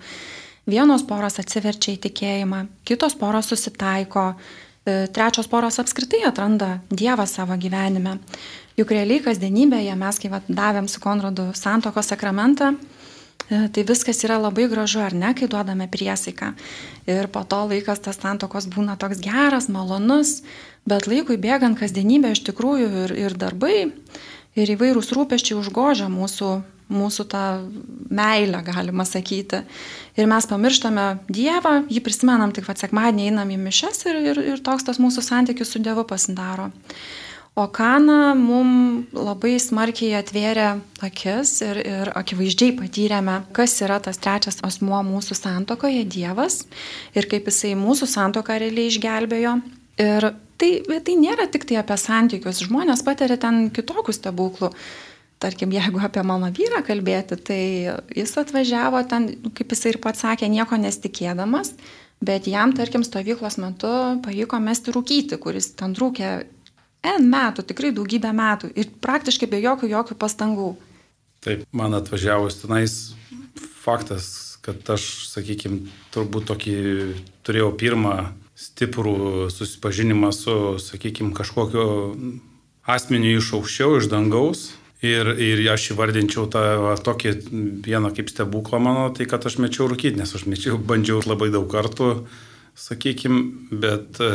Vienos 0.63 1.01
poros 1.03 1.41
atsiverčia 1.41 1.98
į 1.98 2.01
tikėjimą, 2.05 2.62
kitos 2.88 3.17
poros 3.20 3.50
susitaiko, 3.51 4.29
e, 4.88 5.10
trečios 5.12 5.50
poros 5.51 5.75
apskritai 5.82 6.22
atranda 6.24 6.79
Dievą 6.88 7.25
savo 7.27 7.58
gyvenime. 7.60 8.20
Juk 8.79 8.93
realiai 8.96 9.20
kasdienybėje 9.25 9.96
mes, 10.00 10.20
kai 10.24 10.32
vat, 10.32 10.48
davėm 10.48 10.88
su 10.88 11.01
Konradu 11.03 11.50
santokos 11.53 12.08
sakramentą, 12.08 12.77
e, 13.51 13.67
tai 13.75 13.84
viskas 13.84 14.24
yra 14.24 14.39
labai 14.39 14.70
gražu, 14.72 15.03
ar 15.03 15.13
ne, 15.13 15.34
kai 15.36 15.51
duodame 15.51 15.89
priesaiką. 15.91 16.53
Ir 17.12 17.27
po 17.27 17.43
to 17.43 17.67
laikas 17.67 18.00
tas 18.00 18.15
santokos 18.24 18.67
būna 18.72 18.96
toks 18.98 19.20
geras, 19.20 19.67
malonus, 19.67 20.43
bet 20.88 21.08
laikui 21.12 21.36
bėgant 21.36 21.75
kasdienybė 21.75 22.32
iš 22.32 22.43
tikrųjų 22.48 22.88
ir, 23.03 23.12
ir 23.20 23.36
darbai, 23.36 23.91
ir 24.55 24.75
įvairūs 24.77 25.12
rūpeščiai 25.12 25.60
užgožia 25.60 26.08
mūsų, 26.08 26.63
mūsų 26.93 27.25
tą 27.31 27.43
meilę, 28.13 28.62
galima 28.65 29.05
sakyti. 29.07 29.63
Ir 30.17 30.29
mes 30.29 30.47
pamirštame 30.50 31.07
Dievą, 31.33 31.81
jį 31.89 32.03
prisimenam 32.05 32.53
tik, 32.53 32.67
kad 32.69 32.81
sekmadienį 32.81 33.31
einam 33.31 33.51
į 33.53 33.59
mišes 33.65 34.05
ir, 34.09 34.21
ir, 34.31 34.41
ir 34.53 34.63
toks 34.63 34.85
tas 34.88 35.01
mūsų 35.01 35.25
santykis 35.25 35.73
su 35.73 35.81
Dievu 35.83 36.05
pasidaro. 36.07 36.69
O 37.55 37.67
Kana 37.69 38.33
mum 38.33 39.03
labai 39.13 39.59
smarkiai 39.62 40.15
atvėrė 40.17 40.71
akis 41.05 41.59
ir, 41.62 41.79
ir 41.85 42.09
akivaizdžiai 42.17 42.73
patyrėme, 42.79 43.35
kas 43.53 43.75
yra 43.85 44.00
tas 44.01 44.17
trečias 44.17 44.57
asmuo 44.65 45.03
mūsų 45.05 45.38
santokoje- 45.38 46.01
Dievas 46.15 46.63
ir 47.13 47.29
kaip 47.29 47.45
jisai 47.51 47.75
mūsų 47.77 48.09
santoką 48.09 48.57
realiai 48.57 48.89
išgelbėjo. 48.89 49.53
Ir 50.01 50.33
tai, 50.57 50.71
tai 51.05 51.15
nėra 51.19 51.45
tik 51.53 51.67
tai 51.69 51.77
apie 51.77 51.97
santykius, 52.01 52.63
žmonės 52.65 53.05
patiria 53.05 53.38
ten 53.38 53.69
kitokių 53.69 54.17
stebuklų. 54.17 54.71
Tarkim, 55.43 55.73
jeigu 55.75 56.00
apie 56.00 56.23
mano 56.23 56.47
vyrą 56.55 56.79
kalbėti, 56.88 57.35
tai 57.35 57.63
jis 58.15 58.31
atvažiavo 58.39 59.01
ten, 59.12 59.27
kaip 59.57 59.75
jisai 59.75 59.91
ir 59.91 60.00
pats 60.03 60.23
sakė, 60.23 60.47
nieko 60.47 60.77
nesitikėdamas, 60.79 61.73
bet 62.23 62.47
jam, 62.47 62.71
tarkim, 62.77 63.03
stovyklos 63.03 63.59
metu 63.59 63.91
pavyko 64.23 64.62
mesti 64.63 64.93
rūkyti, 64.95 65.39
kuris 65.43 65.73
ten 65.79 65.97
rūkė 66.00 66.29
N 67.03 67.27
metų, 67.27 67.65
tikrai 67.67 67.91
daugybę 67.91 68.31
metų 68.31 68.69
ir 68.79 68.88
praktiškai 69.03 69.50
be 69.51 69.59
jokių, 69.59 69.89
jokių 69.91 70.15
pastangų. 70.21 70.69
Taip, 71.43 71.65
man 71.75 71.97
atvažiavus 71.97 72.62
tenais 72.62 72.93
faktas, 73.83 74.55
kad 74.63 74.79
aš, 74.95 75.27
sakykime, 75.33 75.89
turbūt 76.15 76.47
tokį 76.53 76.77
turėjau 77.43 77.73
pirmą 77.75 78.15
stiprų 78.55 79.50
susipažinimą 79.51 80.31
su, 80.31 80.55
sakykime, 80.79 81.33
kažkokiu 81.35 81.83
asmeniu 82.88 83.35
iš 83.41 83.51
aukščiau, 83.59 83.97
iš 84.00 84.07
dangaus. 84.12 84.69
Ir, 85.03 85.33
ir 85.36 85.60
aš 85.67 85.89
įvardinčiau 85.91 86.48
tą 86.51 86.62
va, 86.79 86.93
tokį 86.95 87.33
vieną 87.83 88.13
kaip 88.15 88.29
stebuklą 88.31 88.79
mano, 88.79 89.10
tai 89.12 89.27
kad 89.27 89.43
aš 89.43 89.57
mečiau 89.60 89.89
rūkyti, 89.91 90.15
nes 90.15 90.31
aš 90.31 90.45
mečiau, 90.48 90.77
bandžiau 90.79 91.19
labai 91.27 91.50
daug 91.51 91.67
kartų 91.72 92.13
sakykim, 92.79 93.41
bet 93.83 94.22
e, 94.24 94.29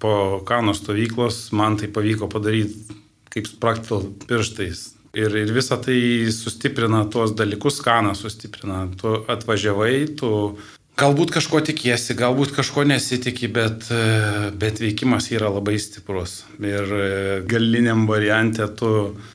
po 0.00 0.44
kano 0.46 0.76
stovyklos 0.78 1.50
man 1.58 1.74
tai 1.80 1.90
pavyko 1.92 2.30
padaryti 2.30 2.96
kaip 3.34 3.50
spraktel 3.50 4.06
pirštais. 4.28 4.92
Ir, 5.16 5.32
ir 5.32 5.50
visa 5.56 5.78
tai 5.80 5.98
sustiprina 6.32 7.02
tuos 7.10 7.32
dalykus, 7.36 7.80
kaną 7.84 8.12
sustiprina. 8.16 8.84
Tu 9.00 9.12
atvažiavai, 9.32 9.94
tu 10.20 10.30
galbūt 11.00 11.32
kažko 11.34 11.60
tikiesi, 11.64 12.16
galbūt 12.16 12.54
kažko 12.56 12.86
nesitikė, 12.88 13.50
bet, 13.52 13.88
e, 13.92 14.50
bet 14.56 14.80
veikimas 14.80 15.28
yra 15.32 15.50
labai 15.52 15.76
stiprus. 15.82 16.38
Ir 16.62 16.94
e, 16.96 17.10
galiniam 17.48 18.06
variante 18.08 18.66
tu 18.78 18.90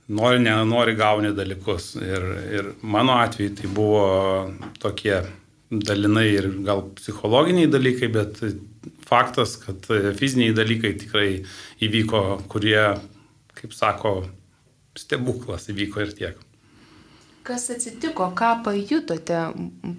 nori, 0.09 0.41
nenori 0.41 0.95
gauni 0.97 1.33
dalykus. 1.37 1.93
Ir, 2.01 2.27
ir 2.57 2.73
mano 2.81 3.19
atveju 3.21 3.55
tai 3.59 3.71
buvo 3.71 4.03
tokie 4.81 5.21
dalinai 5.71 6.27
ir 6.33 6.49
gal 6.65 6.83
psichologiniai 6.97 7.69
dalykai, 7.71 8.11
bet 8.11 8.41
faktas, 9.07 9.55
kad 9.61 9.85
fiziniai 10.17 10.55
dalykai 10.57 10.95
tikrai 10.99 11.29
įvyko, 11.83 12.23
kurie, 12.51 12.81
kaip 13.55 13.75
sako, 13.77 14.15
stebuklas 14.97 15.69
įvyko 15.71 16.03
ir 16.03 16.15
tiek. 16.17 16.47
Kas 17.41 17.71
atsitiko, 17.73 18.27
ką 18.37 18.51
pajutote, 18.65 19.37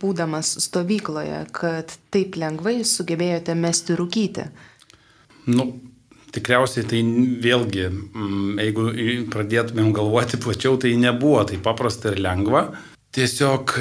būdamas 0.03 0.53
stovykloje, 0.63 1.41
kad 1.57 1.91
taip 2.15 2.37
lengvai 2.39 2.83
sugebėjote 2.87 3.57
mesti 3.59 3.97
rūkyti? 3.99 4.45
Nu, 5.51 5.67
tikriausiai 6.35 6.87
tai 6.87 7.01
vėlgi, 7.43 7.89
mm, 7.91 8.63
jeigu 8.63 8.87
pradėtumėm 9.35 9.91
galvoti 9.97 10.39
plačiau, 10.43 10.79
tai 10.79 10.95
nebuvo 11.01 11.43
taip 11.51 11.65
paprasta 11.67 12.13
ir 12.13 12.23
lengva. 12.23 12.69
Tiesiog 13.13 13.75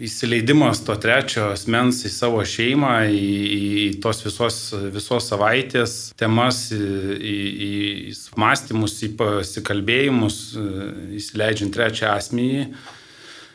įsileidimas 0.00 0.80
to 0.86 0.94
trečio 1.00 1.50
asmens 1.54 2.00
į 2.08 2.10
savo 2.12 2.40
šeimą, 2.46 2.94
į, 3.12 3.32
į 3.56 3.84
tos 4.02 4.22
visos, 4.24 4.58
visos 4.94 5.28
savaitės 5.30 5.96
temas, 6.20 6.68
į, 6.72 6.80
į, 7.20 7.36
į 8.10 8.40
mąstymus, 8.40 8.96
į 9.06 9.12
pasikalbėjimus, 9.20 10.40
įsileidžiant 11.20 11.74
trečią 11.76 12.14
asmenį, 12.16 12.66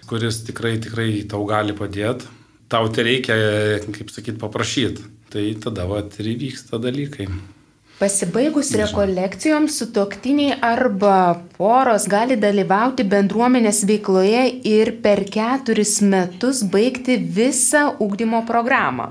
kuris 0.09 0.43
tikrai, 0.45 0.75
tikrai 0.83 1.09
tau 1.29 1.43
gali 1.49 1.75
padėti. 1.77 2.29
Tau 2.69 2.89
tai 2.89 3.05
reikia, 3.05 3.35
kaip 3.93 4.09
sakyt, 4.13 4.39
paprašyti. 4.41 5.11
Tai 5.33 5.43
tada 5.61 5.85
vat 5.89 6.15
ir 6.21 6.31
įvyksta 6.31 6.79
dalykai. 6.81 7.27
Pasibaigus 7.95 8.73
rekolekcijoms 8.75 9.77
sutoktiniai 9.79 10.57
arba 10.61 11.39
poros 11.55 12.03
gali 12.11 12.35
dalyvauti 12.35 13.05
bendruomenės 13.07 13.77
veikloje 13.87 14.41
ir 14.67 14.89
per 15.05 15.21
keturis 15.31 15.93
metus 16.03 16.59
baigti 16.73 17.15
visą 17.37 17.85
ūkdymo 18.03 18.41
programą. 18.49 19.05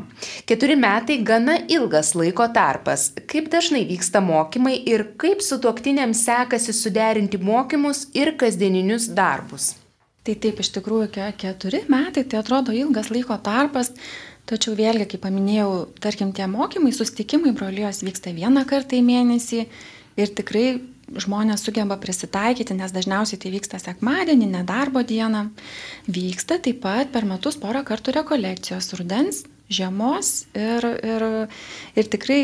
Keturi 0.45 0.77
metai 0.77 1.17
gana 1.31 1.55
ilgas 1.77 2.13
laiko 2.13 2.51
tarpas. 2.59 3.07
Kaip 3.25 3.49
dažnai 3.55 3.87
vyksta 3.89 4.21
mokymai 4.21 4.77
ir 4.93 5.07
kaip 5.17 5.41
sutoktiniams 5.41 6.21
sekasi 6.29 6.77
suderinti 6.77 7.41
mokymus 7.41 8.11
ir 8.13 8.35
kasdieninius 8.37 9.09
darbus? 9.17 9.71
Tai 10.25 10.37
taip, 10.41 10.61
iš 10.61 10.75
tikrųjų, 10.77 11.09
keturi 11.41 11.83
metai 11.89 12.23
tai 12.29 12.45
atrodo 12.45 12.73
ilgas 12.73 13.11
laiko 13.13 13.41
tarpas. 13.45 13.91
Tačiau 14.45 14.75
vėlgi, 14.77 15.07
kaip 15.09 15.23
paminėjau, 15.25 15.71
tarkim, 16.05 16.35
tie 16.37 16.45
mokymai, 16.51 16.93
sustikimai 16.93 17.55
brolijos 17.57 18.03
vyksta 18.05 18.35
vieną 18.37 18.67
kartą 18.69 18.99
į 18.99 19.05
mėnesį 19.07 19.63
ir 20.21 20.35
tikrai 20.37 20.67
žmonės 21.21 21.65
sugeba 21.65 21.97
prisitaikyti, 22.01 22.77
nes 22.77 22.93
dažniausiai 22.93 23.41
tai 23.41 23.53
vyksta 23.55 23.81
sekmadienį, 23.81 24.51
nedarbo 24.53 25.01
dieną. 25.05 25.47
Vyksta 26.09 26.59
taip 26.65 26.83
pat 26.85 27.13
per 27.13 27.25
metus 27.29 27.57
porą 27.61 27.85
kartų 27.89 28.19
rekolekcijos 28.19 28.93
rudens, 28.99 29.45
žiemos 29.73 30.47
ir, 30.53 30.87
ir, 31.05 31.27
ir 31.97 32.11
tikrai 32.13 32.41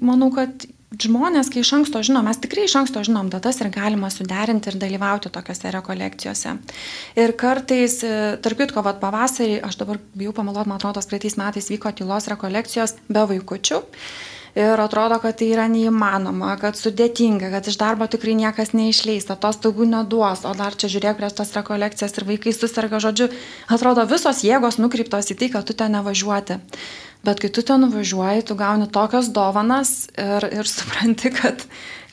manau, 0.00 0.30
kad 0.34 0.66
žmonės, 1.00 1.50
kai 1.52 1.62
iš 1.62 1.72
anksto 1.78 2.02
žinom, 2.04 2.26
mes 2.28 2.38
tikrai 2.42 2.66
iš 2.68 2.76
anksto 2.80 3.02
žinom 3.06 3.30
datas 3.32 3.60
ir 3.60 3.70
galima 3.74 4.10
suderinti 4.12 4.70
ir 4.70 4.78
dalyvauti 4.80 5.32
tokiuose 5.34 5.72
rekolekcijose. 5.74 6.54
Ir 7.20 7.34
kartais, 7.40 7.98
e, 8.04 8.36
tarp 8.44 8.60
kitko, 8.60 8.84
vad 8.84 9.00
pavasarį, 9.02 9.62
aš 9.66 9.80
dabar 9.80 9.98
bijau 10.14 10.34
pamalot, 10.36 10.66
man 10.66 10.78
atrodo, 10.78 11.02
praeitais 11.08 11.38
metais 11.40 11.70
vyko 11.70 11.92
tylos 11.92 12.30
rekolekcijos 12.30 12.96
be 13.08 13.26
vaikučių. 13.32 13.82
Ir 14.54 14.78
atrodo, 14.78 15.16
kad 15.18 15.34
tai 15.34 15.48
yra 15.50 15.64
neįmanoma, 15.66 16.52
kad 16.62 16.78
sudėtinga, 16.78 17.48
kad 17.50 17.66
iš 17.66 17.74
darbo 17.74 18.06
tikrai 18.06 18.36
niekas 18.38 18.70
neišleis, 18.70 19.26
atostogų 19.34 19.88
neduos, 19.90 20.44
o 20.46 20.52
dar 20.54 20.76
čia 20.78 20.92
žiūrėk 20.92 21.18
prie 21.18 21.30
tos 21.34 21.50
rekolekcijas 21.56 22.14
ir 22.14 22.28
vaikai 22.28 22.52
susirga, 22.54 23.00
žodžiu, 23.02 23.32
atrodo 23.66 24.06
visos 24.06 24.44
jėgos 24.46 24.78
nukreiptos 24.78 25.32
į 25.34 25.38
tai, 25.40 25.50
kad 25.56 25.66
tu 25.66 25.74
ten 25.74 25.98
nevažiuoti. 25.98 26.60
Bet 27.24 27.40
kai 27.40 27.50
tu 27.52 27.62
ten 27.64 27.80
nuvažiuoji, 27.84 28.44
tu 28.48 28.56
gauni 28.58 28.88
tokias 28.92 29.30
dovanas 29.32 30.08
ir, 30.20 30.44
ir 30.52 30.68
supranti, 30.68 31.30
kad, 31.32 31.62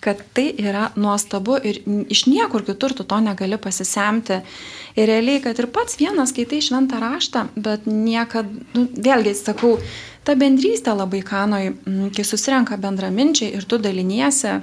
kad 0.03 0.21
tai 0.35 0.49
yra 0.61 0.89
nuostabu 0.95 1.57
ir 1.63 1.81
iš 2.11 2.25
niekur 2.31 2.63
kitur 2.67 2.95
tu 2.95 3.03
to 3.03 3.19
negali 3.23 3.59
pasisemti. 3.61 4.41
Ir 4.95 5.11
realiai, 5.11 5.41
kad 5.43 5.59
ir 5.59 5.67
pats 5.71 5.99
vienas 5.99 6.31
skaitai 6.31 6.61
šventą 6.63 6.99
raštą, 7.03 7.49
bet 7.55 7.87
niekad, 7.87 8.47
nu, 8.75 8.87
vėlgi 8.91 9.35
sakau, 9.39 9.77
ta 10.27 10.35
bendrystė 10.39 10.95
labai 10.95 11.23
kanoj, 11.27 11.73
kai 12.15 12.25
susirenka 12.27 12.79
bendraminčiai 12.79 13.53
ir 13.55 13.67
tu 13.67 13.79
daliniesi, 13.81 14.59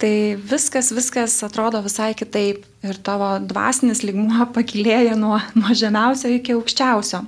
Tai 0.00 0.36
viskas, 0.48 0.88
viskas 0.96 1.34
atrodo 1.44 1.82
visai 1.84 2.14
kitaip 2.16 2.62
ir 2.88 2.98
tavo 3.04 3.34
dvasinis 3.44 4.00
ligmuo 4.00 4.46
pakilėja 4.56 5.16
nuo, 5.20 5.36
nuo 5.52 5.76
žemiausio 5.76 6.30
iki 6.38 6.56
aukščiausio. 6.56 7.20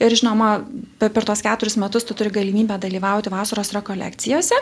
Ir 0.00 0.14
žinoma, 0.16 0.62
per 1.00 1.24
tuos 1.28 1.42
keturis 1.44 1.76
metus 1.80 2.06
tu 2.08 2.14
turi 2.16 2.32
galimybę 2.32 2.78
dalyvauti 2.80 3.32
vasaros 3.32 3.74
rekolekcijose. 3.76 4.56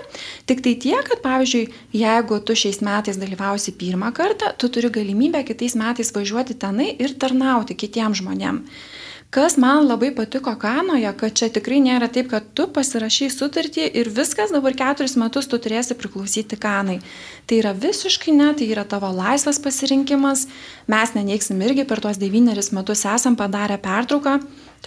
Tik 0.50 0.62
tai 0.64 0.74
tiek, 0.82 1.02
kad 1.06 1.22
pavyzdžiui, 1.22 1.68
jeigu 1.94 2.40
tu 2.42 2.56
šiais 2.58 2.80
metais 2.82 3.20
dalyvausi 3.20 3.76
pirmą 3.78 4.10
kartą, 4.16 4.50
tu 4.58 4.70
turi 4.74 4.90
galimybę 4.90 5.44
kitais 5.46 5.78
metais 5.78 6.10
važiuoti 6.14 6.58
tenai 6.58 6.90
ir 6.98 7.14
tarnauti 7.22 7.78
kitiems 7.78 8.18
žmonėms. 8.22 8.82
Kas 9.30 9.58
man 9.60 9.84
labai 9.84 10.08
patiko 10.16 10.54
Kanoje, 10.56 11.10
kad 11.20 11.34
čia 11.36 11.50
tikrai 11.52 11.82
nėra 11.84 12.06
taip, 12.08 12.30
kad 12.30 12.46
tu 12.56 12.64
pasirašy 12.72 13.26
sutartį 13.28 13.84
ir 14.00 14.08
viskas 14.08 14.54
dabar 14.54 14.72
keturis 14.72 15.18
metus 15.20 15.50
tu 15.52 15.58
turėsi 15.60 15.92
priklausyti 16.00 16.56
Kanai. 16.56 16.96
Tai 17.44 17.58
yra 17.60 17.74
visiškai 17.76 18.32
ne, 18.32 18.46
tai 18.56 18.70
yra 18.72 18.86
tavo 18.88 19.10
laisvas 19.12 19.60
pasirinkimas. 19.60 20.46
Mes 20.88 21.12
neneiksim 21.12 21.60
irgi 21.66 21.84
per 21.84 22.00
tuos 22.00 22.16
devynerius 22.16 22.72
metus 22.72 23.04
esam 23.04 23.36
padarę 23.36 23.76
pertrauką, 23.84 24.38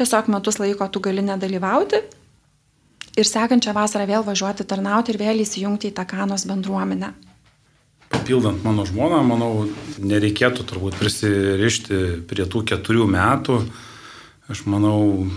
tiesiog 0.01 0.33
metus 0.33 0.57
laiko 0.57 0.89
tu 0.89 1.03
gali 1.05 1.21
nedalyvauti. 1.27 2.01
Ir 3.21 3.29
sekančią 3.29 3.75
vasarą 3.77 4.09
vėl 4.09 4.25
važiuoti 4.25 4.65
tarnauti 4.65 5.13
ir 5.13 5.21
vėl 5.21 5.45
įsijungti 5.45 5.91
į 5.91 5.97
tą 6.01 6.07
Kanos 6.09 6.47
bendruomenę 6.49 7.13
papildant 8.11 8.59
mano 8.67 8.83
žmoną, 8.85 9.21
manau, 9.23 9.65
nereikėtų 10.03 10.65
turbūt 10.67 10.97
prisirišti 10.99 12.01
prie 12.27 12.43
tų 12.43 12.65
keturių 12.67 13.07
metų, 13.07 13.55
aš 14.51 14.65
manau, 14.69 15.27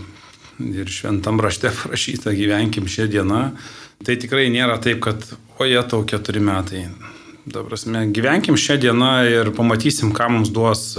ir 0.61 0.90
šventam 0.90 1.40
rašte 1.42 1.73
parašyta 1.83 2.35
gyvenkim 2.35 2.87
šią 2.90 3.09
dieną, 3.11 3.40
tai 4.04 4.18
tikrai 4.21 4.50
nėra 4.52 4.78
taip, 4.83 5.02
kad 5.04 5.26
oje 5.62 5.83
tau 5.90 6.04
keturi 6.06 6.42
metai. 6.44 6.87
Dabar 7.44 7.76
gyvenkim 8.09 8.56
šią 8.56 8.78
dieną 8.80 9.09
ir 9.28 9.50
pamatysim, 9.52 10.14
ką 10.16 10.30
mums 10.33 10.49
duos, 10.49 10.94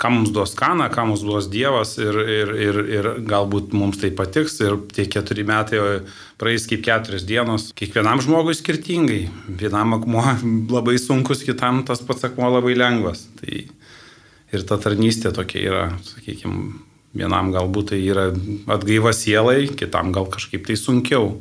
ką 0.00 0.10
mums 0.14 0.30
duos 0.32 0.54
kaną, 0.56 0.86
ką 0.88 1.04
mums 1.10 1.20
duos 1.20 1.50
Dievas 1.52 1.98
ir, 2.00 2.16
ir, 2.16 2.52
ir, 2.56 2.78
ir 2.88 3.08
galbūt 3.28 3.76
mums 3.76 4.00
tai 4.00 4.08
patiks 4.08 4.56
ir 4.64 4.78
tie 4.96 5.04
keturi 5.04 5.44
metai 5.44 6.00
praeis 6.40 6.64
kaip 6.70 6.80
keturios 6.86 7.28
dienos. 7.28 7.68
Kiekvienam 7.76 8.24
žmogui 8.24 8.56
skirtingai. 8.56 9.26
Vienam 9.60 9.92
akmuo 9.98 10.24
labai 10.78 10.96
sunkus, 10.96 11.44
kitam 11.44 11.84
tas 11.84 12.00
pats 12.00 12.24
akmuo 12.30 12.48
labai 12.56 12.72
lengvas. 12.72 13.26
Tai 13.36 13.66
ir 14.56 14.64
ta 14.64 14.80
tarnystė 14.80 15.36
tokia 15.36 15.66
yra, 15.68 15.86
sakykime, 16.14 16.78
Vienam 17.16 17.52
galbūt 17.54 17.92
tai 17.92 18.02
yra 18.04 18.28
atgaiva 18.68 19.14
sielai, 19.16 19.68
kitam 19.78 20.12
gal 20.12 20.28
kažkaip 20.30 20.66
tai 20.68 20.76
sunkiau. 20.76 21.38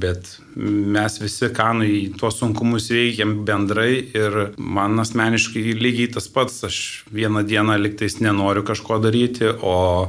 Bet 0.00 0.38
mes 0.56 1.18
visi 1.20 1.50
kanui 1.52 2.12
tuos 2.16 2.38
sunkumus 2.40 2.86
veikiam 2.94 3.40
bendrai 3.44 3.98
ir 4.16 4.38
man 4.56 5.02
asmeniškai 5.02 5.74
lygiai 5.76 6.12
tas 6.14 6.30
pats, 6.30 6.62
aš 6.64 6.78
vieną 7.12 7.42
dieną 7.44 7.76
liktais 7.82 8.20
nenoriu 8.22 8.62
kažko 8.64 9.00
daryti, 9.02 9.50
o 9.50 10.08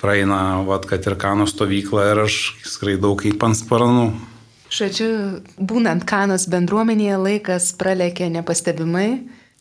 praeina, 0.00 0.62
vat, 0.68 0.86
kad 0.88 1.04
ir 1.06 1.18
kano 1.20 1.46
stovykla 1.48 2.06
ir 2.12 2.22
aš 2.24 2.38
skraidau 2.64 3.16
kaip 3.18 3.44
ant 3.44 3.58
sparnų. 3.58 4.08
Žodžiu, 4.76 5.10
būnant 5.62 6.04
kanos 6.08 6.48
bendruomenėje 6.50 7.20
laikas 7.22 7.70
pralekia 7.78 8.28
nepastebimai. 8.34 9.08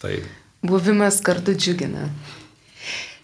Taip. 0.02 0.26
Buvimas 0.66 1.20
kartu 1.26 1.54
džiugina. 1.54 2.10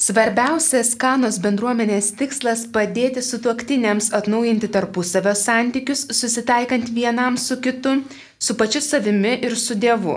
Svarbiausias 0.01 0.95
kanos 0.97 1.35
bendruomenės 1.43 2.07
tikslas- 2.17 2.63
padėti 2.75 3.21
sutuoktiniams 3.21 4.07
atnaujinti 4.17 4.69
tarpusavio 4.75 5.33
santykius, 5.37 6.07
susitaikant 6.19 6.89
vienam 6.95 7.37
su 7.37 7.57
kitu, 7.61 7.93
su 8.39 8.55
pačiu 8.55 8.81
savimi 8.81 9.33
ir 9.45 9.55
su 9.55 9.75
Dievu. 9.75 10.15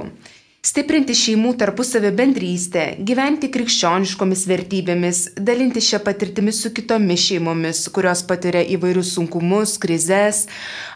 Stiprinti 0.64 1.12
šeimų 1.12 1.50
tarpusavio 1.61 2.09
bendrystę, 2.16 2.85
gyventi 3.04 3.50
krikščioniškomis 3.52 4.47
vertybėmis, 4.49 5.18
dalinti 5.37 5.83
šią 5.85 5.99
patirtimį 6.06 6.54
su 6.56 6.71
kitomis 6.73 7.21
šeimomis, 7.21 7.83
kurios 7.92 8.23
patiria 8.25 8.62
įvairius 8.73 9.11
sunkumus, 9.18 9.75
krizes, 9.83 10.47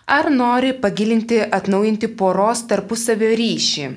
ar 0.09 0.31
nori 0.33 0.73
pagilinti, 0.73 1.43
atnaujinti 1.45 2.09
poros 2.17 2.63
tarpusavio 2.71 3.29
ryšį. 3.37 3.91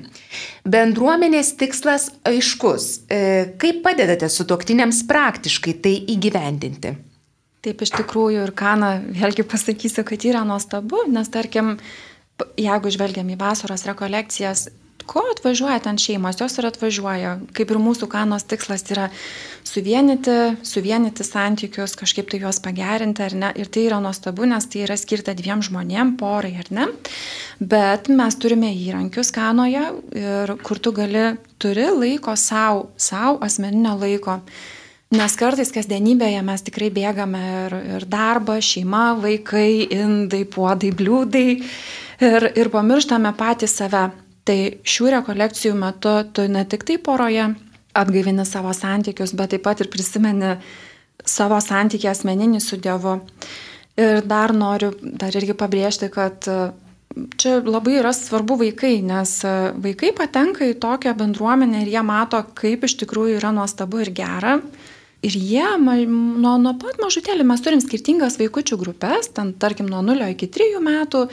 Bendruomenės 0.76 1.54
tikslas 1.56 2.10
aiškus. 2.28 2.90
E, 3.08 3.22
kaip 3.56 3.80
padedate 3.86 4.28
su 4.28 4.44
toktiniams 4.44 5.00
praktiškai 5.08 5.76
tai 5.80 5.94
įgyvendinti? 6.18 6.92
Taip, 7.64 7.80
iš 7.80 7.94
tikrųjų 7.96 8.44
ir 8.44 8.52
Kana, 8.58 8.98
vėlgi 9.00 9.48
pasakysiu, 9.48 10.04
kad 10.04 10.28
yra 10.28 10.44
nuostabu, 10.44 11.06
nes 11.08 11.32
tarkim, 11.32 11.78
jeigu 12.60 12.92
žvelgiam 12.92 13.32
į 13.32 13.40
vasaros 13.40 13.88
rekolekcijas, 13.88 14.68
ko 15.06 15.22
atvažiuoja 15.32 15.78
ten 15.82 15.98
šeimos, 15.98 16.38
jos 16.40 16.58
ir 16.58 16.68
atvažiuoja. 16.68 17.32
Kaip 17.56 17.72
ir 17.72 17.80
mūsų 17.82 18.08
kanos 18.10 18.46
tikslas 18.48 18.84
yra 18.92 19.08
suvienyti, 19.66 20.56
suvienyti 20.66 21.26
santykius, 21.26 21.96
kažkaip 21.98 22.30
tai 22.30 22.42
juos 22.42 22.60
pagerinti, 22.62 23.24
ar 23.26 23.36
ne. 23.38 23.52
Ir 23.58 23.70
tai 23.72 23.86
yra 23.88 24.00
nuostabu, 24.02 24.46
nes 24.48 24.66
tai 24.70 24.84
yra 24.86 24.96
skirta 25.00 25.34
dviem 25.38 25.62
žmonėm, 25.64 26.16
porai, 26.20 26.54
ar 26.62 26.70
ne. 26.74 26.88
Bet 27.58 28.10
mes 28.12 28.38
turime 28.40 28.72
įrankius 28.74 29.32
kanoje, 29.34 29.84
kur 30.62 30.82
tu 30.82 30.94
gali, 30.96 31.32
turi 31.62 31.88
laiko 31.92 32.36
savo, 32.38 32.90
savo 32.96 33.40
asmeninio 33.44 33.96
laiko. 34.00 34.40
Nes 35.12 35.34
kartais 35.36 35.68
kasdienybėje 35.74 36.40
mes 36.46 36.62
tikrai 36.64 36.88
bėgame 36.88 37.40
ir, 37.66 37.74
ir 37.98 38.04
darbą, 38.08 38.56
šeima, 38.64 39.10
vaikai, 39.20 39.84
indai, 39.92 40.46
puodai, 40.48 40.88
bliūdai 40.96 41.48
ir, 42.24 42.46
ir 42.56 42.70
pamirštame 42.72 43.34
patį 43.36 43.68
save. 43.68 44.06
Tai 44.48 44.58
šių 44.82 45.12
rekolekcijų 45.18 45.74
metu 45.78 46.16
tu 46.34 46.48
ne 46.50 46.64
tik 46.66 46.82
tai 46.88 46.98
poroje 46.98 47.52
atgaivini 47.94 48.44
savo 48.48 48.72
santykius, 48.74 49.34
bet 49.38 49.52
taip 49.54 49.64
pat 49.66 49.82
ir 49.84 49.90
prisimeni 49.92 50.56
savo 51.28 51.58
santykį 51.62 52.08
asmeninį 52.10 52.62
su 52.62 52.78
Dievu. 52.82 53.20
Ir 54.00 54.22
dar 54.24 54.54
noriu 54.56 54.90
dar 55.02 55.34
irgi 55.36 55.54
pabrėžti, 55.58 56.08
kad 56.12 56.48
e, 56.48 56.56
čia 57.36 57.58
labai 57.60 57.98
yra 58.00 58.14
svarbu 58.16 58.56
vaikai, 58.62 58.94
nes 59.04 59.34
e, 59.44 59.52
vaikai 59.84 60.14
patenka 60.16 60.64
į 60.64 60.78
tokią 60.80 61.12
bendruomenę 61.18 61.82
ir 61.84 61.92
jie 61.92 62.02
mato, 62.06 62.40
kaip 62.56 62.86
iš 62.88 62.96
tikrųjų 63.04 63.36
yra 63.42 63.52
nuostabu 63.52 64.00
ir 64.02 64.10
gera. 64.16 64.56
Ir 65.22 65.36
jie, 65.38 65.66
nuo, 65.78 66.56
nuo 66.58 66.72
pat 66.80 66.96
mažutėlį 66.98 67.44
mes 67.46 67.60
turim 67.62 67.82
skirtingas 67.84 68.40
vaikučių 68.40 68.80
grupės, 68.80 69.28
ten 69.36 69.52
tarkim 69.54 69.86
nuo 69.92 70.00
0 70.02 70.32
iki 70.32 70.48
3 70.50 70.80
metų, 70.82 71.28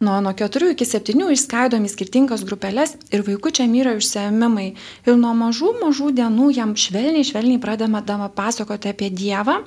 Nuo, 0.00 0.20
nuo 0.20 0.32
4 0.32 0.70
iki 0.72 0.86
7 0.88 1.26
išskaidom 1.34 1.82
į 1.84 1.88
skirtingas 1.92 2.40
grupelės 2.48 2.94
ir 3.12 3.20
vaikučiam 3.20 3.74
yra 3.76 3.90
užsiemimai. 3.98 4.70
Ir 5.04 5.18
nuo 5.20 5.34
mažų, 5.36 5.74
mažų 5.76 6.06
dienų 6.16 6.46
jam 6.56 6.70
švelniai, 6.72 7.26
švelniai 7.28 7.60
pradedama 7.60 8.30
pasakoti 8.32 8.88
apie 8.94 9.10
Dievą 9.12 9.58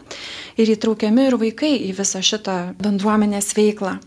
ir 0.58 0.72
įtraukiami 0.74 1.28
ir 1.28 1.38
vaikai 1.38 1.69
į 1.86 1.91
visą 2.00 2.24
šitą 2.26 2.56
bendruomenės 2.82 3.52
veiklą. 3.54 4.00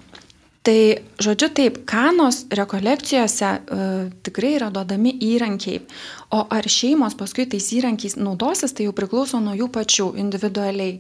Tai, 0.66 0.80
žodžiu, 1.22 1.50
taip, 1.60 1.78
kanos 1.86 2.40
rekolekcijose 2.50 3.52
uh, 3.62 3.94
tikrai 4.26 4.56
yra 4.56 4.72
duodami 4.74 5.14
įrankiai, 5.28 5.84
o 6.34 6.42
ar 6.50 6.66
šeimos 6.66 7.14
paskui 7.14 7.46
tais 7.46 7.70
įrankiais 7.78 8.18
naudosis, 8.18 8.74
tai 8.74 8.88
jau 8.88 8.96
priklauso 8.98 9.38
nuo 9.38 9.54
jų 9.54 9.70
pačių 9.78 10.08
individualiai. 10.26 10.98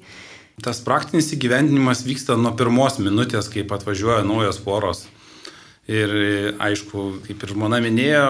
Tas 0.62 0.78
praktinis 0.86 1.34
įgyvendinimas 1.34 2.06
vyksta 2.06 2.38
nuo 2.38 2.54
pirmos 2.54 3.02
minutės, 3.02 3.50
kai 3.50 3.66
atvažiuoja 3.66 4.22
naujos 4.22 4.62
poros. 4.62 5.08
Ir 5.86 6.12
aišku, 6.58 7.02
kaip 7.28 7.44
ir 7.46 7.52
žmona 7.54 7.78
minėjo, 7.78 8.26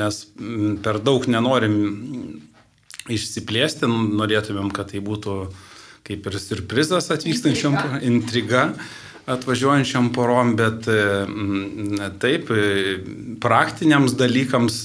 mes 0.00 0.22
per 0.84 1.02
daug 1.04 1.26
nenorim 1.28 1.74
išsiplėsti, 3.12 3.88
norėtumėm, 3.90 4.70
kad 4.72 4.94
tai 4.94 5.02
būtų 5.04 5.34
kaip 6.04 6.28
ir 6.28 6.38
surprizas 6.40 7.10
atvykstančiam, 7.12 7.76
intriga. 8.04 8.70
atvažiuojančiam 9.24 10.10
porom, 10.12 10.52
bet 10.56 10.84
taip, 12.20 12.50
praktiniams 13.40 14.16
dalykams 14.20 14.82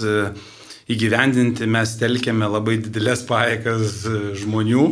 įgyvendinti 0.89 1.67
mes 1.67 1.95
telkėme 1.99 2.47
labai 2.47 2.77
didelės 2.79 3.25
paėkas 3.27 4.05
žmonių 4.39 4.85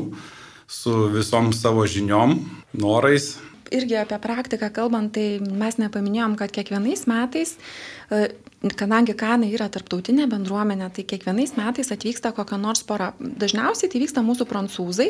su 0.68 0.96
visom 1.16 1.54
savo 1.56 1.88
žiniom, 1.88 2.36
norais 2.76 3.38
irgi 3.74 3.98
apie 4.00 4.20
praktiką 4.22 4.70
kalbant, 4.74 5.14
tai 5.16 5.40
mes 5.42 5.80
nepaminėjom, 5.82 6.36
kad 6.40 6.52
kiekvienais 6.56 7.06
metais, 7.10 7.56
e, 8.12 8.30
kadangi 8.78 9.14
Kanai 9.18 9.52
yra 9.54 9.68
tarptautinė 9.70 10.26
bendruomenė, 10.32 10.90
tai 10.94 11.04
kiekvienais 11.08 11.54
metais 11.60 11.92
atvyksta 11.94 12.32
kokia 12.36 12.58
nors 12.62 12.82
pora. 12.88 13.12
Dažniausiai 13.20 13.92
tai 13.92 14.02
vyksta 14.02 14.24
mūsų 14.26 14.48
prancūzai, 14.50 15.10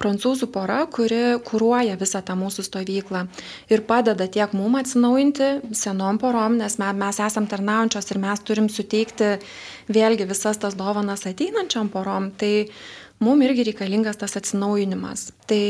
prancūzų 0.00 0.50
pora, 0.54 0.82
kuri 0.86 1.38
kūruoja 1.46 1.96
visą 1.98 2.22
tą 2.22 2.36
mūsų 2.38 2.66
stovyklą 2.68 3.26
ir 3.72 3.82
padeda 3.88 4.28
tiek 4.30 4.54
mum 4.56 4.78
atsinaujinti 4.78 5.74
senom 5.74 6.20
porom, 6.22 6.60
nes 6.60 6.78
mes 6.78 7.22
esam 7.26 7.48
tarnaujančios 7.50 8.12
ir 8.12 8.22
mes 8.22 8.44
turim 8.46 8.70
suteikti 8.70 9.36
vėlgi 9.90 10.28
visas 10.28 10.58
tas 10.62 10.78
dovanas 10.78 11.26
ateinančiam 11.26 11.90
porom. 11.90 12.30
Tai 12.38 12.54
mum 13.22 13.42
irgi 13.44 13.66
reikalingas 13.70 14.18
tas 14.20 14.36
atsinaujinimas. 14.38 15.30
Tai 15.48 15.62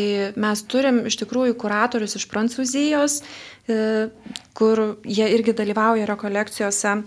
mes 0.42 0.62
turim 0.70 1.04
iš 1.10 1.18
tikrųjų 1.22 1.56
kuratorius 1.60 2.16
iš 2.18 2.26
Prancūzijos, 2.32 3.20
e, 3.68 3.78
kur 4.56 4.84
jie 5.04 5.30
irgi 5.36 5.56
dalyvauja 5.56 6.08
rekolekcijose. 6.10 7.00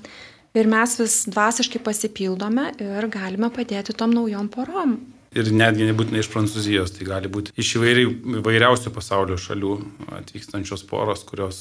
Ir 0.58 0.66
mes 0.66 0.96
vis 0.98 1.22
dvasiškai 1.30 1.82
pasipildome 1.86 2.72
ir 2.82 3.08
galime 3.14 3.52
padėti 3.54 3.94
tom 3.94 4.16
naujom 4.16 4.50
porom. 4.50 4.98
Ir 5.38 5.52
netgi 5.54 5.86
nebūtinai 5.86 6.24
iš 6.24 6.32
Prancūzijos, 6.34 6.96
tai 6.96 7.06
gali 7.06 7.30
būti 7.30 7.54
iš 7.62 7.76
įvairių, 7.78 8.06
įvairiausių 8.40 8.94
pasaulio 8.96 9.38
šalių 9.38 9.76
atvykstančios 10.24 10.82
poros, 10.90 11.22
kurios, 11.28 11.60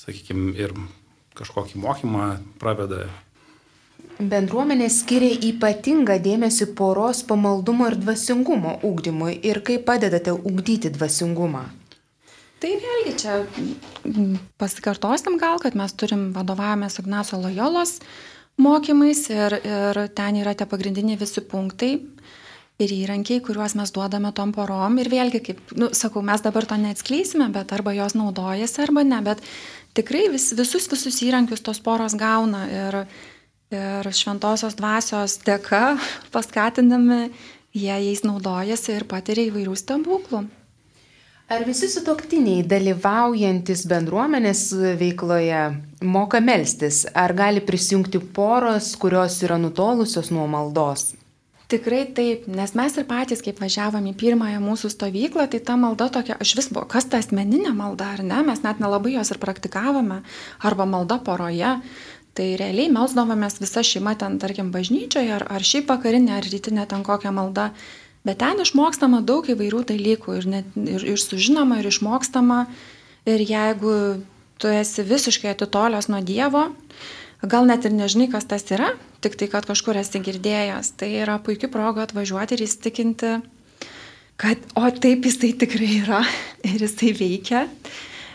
sakykime, 0.00 0.54
ir 0.56 0.72
kažkokį 1.36 1.82
mokymą 1.82 2.30
praveda. 2.62 3.04
Bendruomenė 4.14 4.86
skiria 4.92 5.34
ypatingą 5.48 6.20
dėmesį 6.22 6.70
poros 6.78 7.24
pamaldumo 7.26 7.88
ir 7.90 7.96
dvasingumo 7.98 8.78
ūkdymui 8.86 9.40
ir 9.42 9.58
kaip 9.66 9.86
padedate 9.88 10.34
ūkdyti 10.34 10.92
dvasingumą. 10.94 11.64
Tai 12.62 12.70
vėlgi 12.80 13.16
čia 13.20 13.40
pasikartosim 14.60 15.36
gal, 15.40 15.58
kad 15.60 15.74
mes 15.76 15.92
turim 15.98 16.30
vadovavimės 16.32 17.00
Ignacio 17.02 17.40
Lojolos 17.42 17.98
mokymais 18.56 19.26
ir, 19.34 19.58
ir 19.58 20.00
ten 20.14 20.38
yra 20.40 20.54
tie 20.54 20.66
pagrindiniai 20.70 21.18
visi 21.20 21.42
punktai 21.44 21.96
ir 22.80 22.94
įrankiai, 22.94 23.42
kuriuos 23.44 23.76
mes 23.78 23.92
duodame 23.94 24.32
tom 24.34 24.54
porom. 24.54 24.96
Ir 25.02 25.10
vėlgi, 25.12 25.42
kaip, 25.48 25.60
nu, 25.78 25.90
sakau, 25.94 26.22
mes 26.26 26.42
dabar 26.42 26.66
to 26.66 26.78
neatskleisime, 26.80 27.50
bet 27.54 27.74
arba 27.76 27.94
jos 27.94 28.16
naudojasi, 28.18 28.80
arba 28.86 29.04
ne, 29.06 29.20
bet 29.26 29.42
tikrai 29.94 30.26
vis, 30.32 30.50
visus 30.58 30.88
visus 30.90 31.20
įrankius 31.26 31.62
tos 31.66 31.82
poros 31.84 32.16
gauna 32.18 32.64
ir, 32.70 33.00
ir 33.74 34.10
šventosios 34.14 34.76
dvasios 34.78 35.38
dėka 35.44 35.96
paskatinami, 36.34 37.28
jie 37.74 37.94
jais 37.94 38.22
naudojasi 38.26 38.94
ir 38.98 39.08
patiria 39.10 39.50
įvairių 39.50 39.74
stebuklų. 39.78 40.44
Ar 41.52 41.60
visi 41.68 41.90
sutoktiniai 41.92 42.62
dalyvaujantis 42.64 43.82
bendruomenės 43.90 44.62
veikloje 44.96 45.58
moka 46.00 46.40
melstis, 46.40 47.02
ar 47.12 47.34
gali 47.36 47.60
prisijungti 47.60 48.22
poros, 48.38 48.94
kurios 48.96 49.36
yra 49.44 49.58
nutolusios 49.60 50.32
nuo 50.32 50.46
maldos? 50.48 51.10
Tikrai 51.68 52.02
taip, 52.16 52.48
nes 52.48 52.72
mes 52.76 52.96
ir 52.96 53.06
patys, 53.08 53.40
kaip 53.44 53.60
važiavom 53.60 54.04
į 54.10 54.14
pirmąją 54.20 54.58
mūsų 54.60 54.88
stovyklą, 54.92 55.46
tai 55.52 55.60
ta 55.64 55.76
malda 55.80 56.10
tokia, 56.12 56.36
aš 56.40 56.56
vis 56.58 56.68
buvo, 56.72 56.84
kas 56.88 57.08
ta 57.08 57.20
asmeninė 57.20 57.72
malda 57.76 58.10
ar 58.16 58.24
ne, 58.24 58.42
mes 58.48 58.60
net 58.64 58.80
nelabai 58.80 59.14
jos 59.14 59.32
ir 59.32 59.40
praktikavome, 59.40 60.22
arba 60.64 60.88
malda 60.88 61.16
poroje. 61.24 61.78
Tai 62.34 62.46
realiai 62.58 62.90
melsdavomės 62.90 63.60
visa 63.62 63.84
šeima 63.86 64.16
ten, 64.18 64.40
tarkim, 64.42 64.72
bažnyčioje, 64.74 65.30
ar, 65.36 65.44
ar 65.54 65.62
šiaip 65.62 65.86
vakarinė, 65.92 66.32
ar 66.34 66.48
rytinė 66.50 66.86
ten 66.90 67.04
kokią 67.06 67.30
maldą. 67.34 67.68
Bet 68.26 68.40
ten 68.40 68.58
išmokstama 68.64 69.20
daug 69.22 69.46
įvairių 69.52 69.84
dalykų 69.92 70.38
ir, 70.40 70.46
net, 70.50 70.76
ir, 70.80 71.04
ir 71.14 71.20
sužinoma, 71.20 71.78
ir 71.82 71.90
išmokstama. 71.92 72.64
Ir 73.30 73.44
jeigu 73.44 73.94
tu 74.58 74.70
esi 74.72 75.04
visiškai 75.06 75.52
atitolęs 75.52 76.08
nuo 76.10 76.20
Dievo, 76.24 76.64
gal 77.44 77.68
net 77.68 77.86
ir 77.86 77.94
nežinai, 77.94 78.30
kas 78.32 78.48
tas 78.48 78.64
yra, 78.72 78.94
tik 79.24 79.36
tai, 79.38 79.48
kad 79.52 79.68
kažkur 79.68 79.98
esi 80.00 80.22
girdėjęs. 80.24 80.94
Tai 80.98 81.10
yra 81.22 81.38
puikia 81.44 81.70
proga 81.72 82.04
atvažiuoti 82.08 82.56
ir 82.56 82.64
įstikinti, 82.66 83.34
kad, 84.40 84.64
o 84.74 84.88
taip 84.90 85.28
jisai 85.28 85.52
tikrai 85.60 85.92
yra 86.00 86.24
ir 86.70 86.82
jisai 86.82 87.14
veikia. 87.14 87.66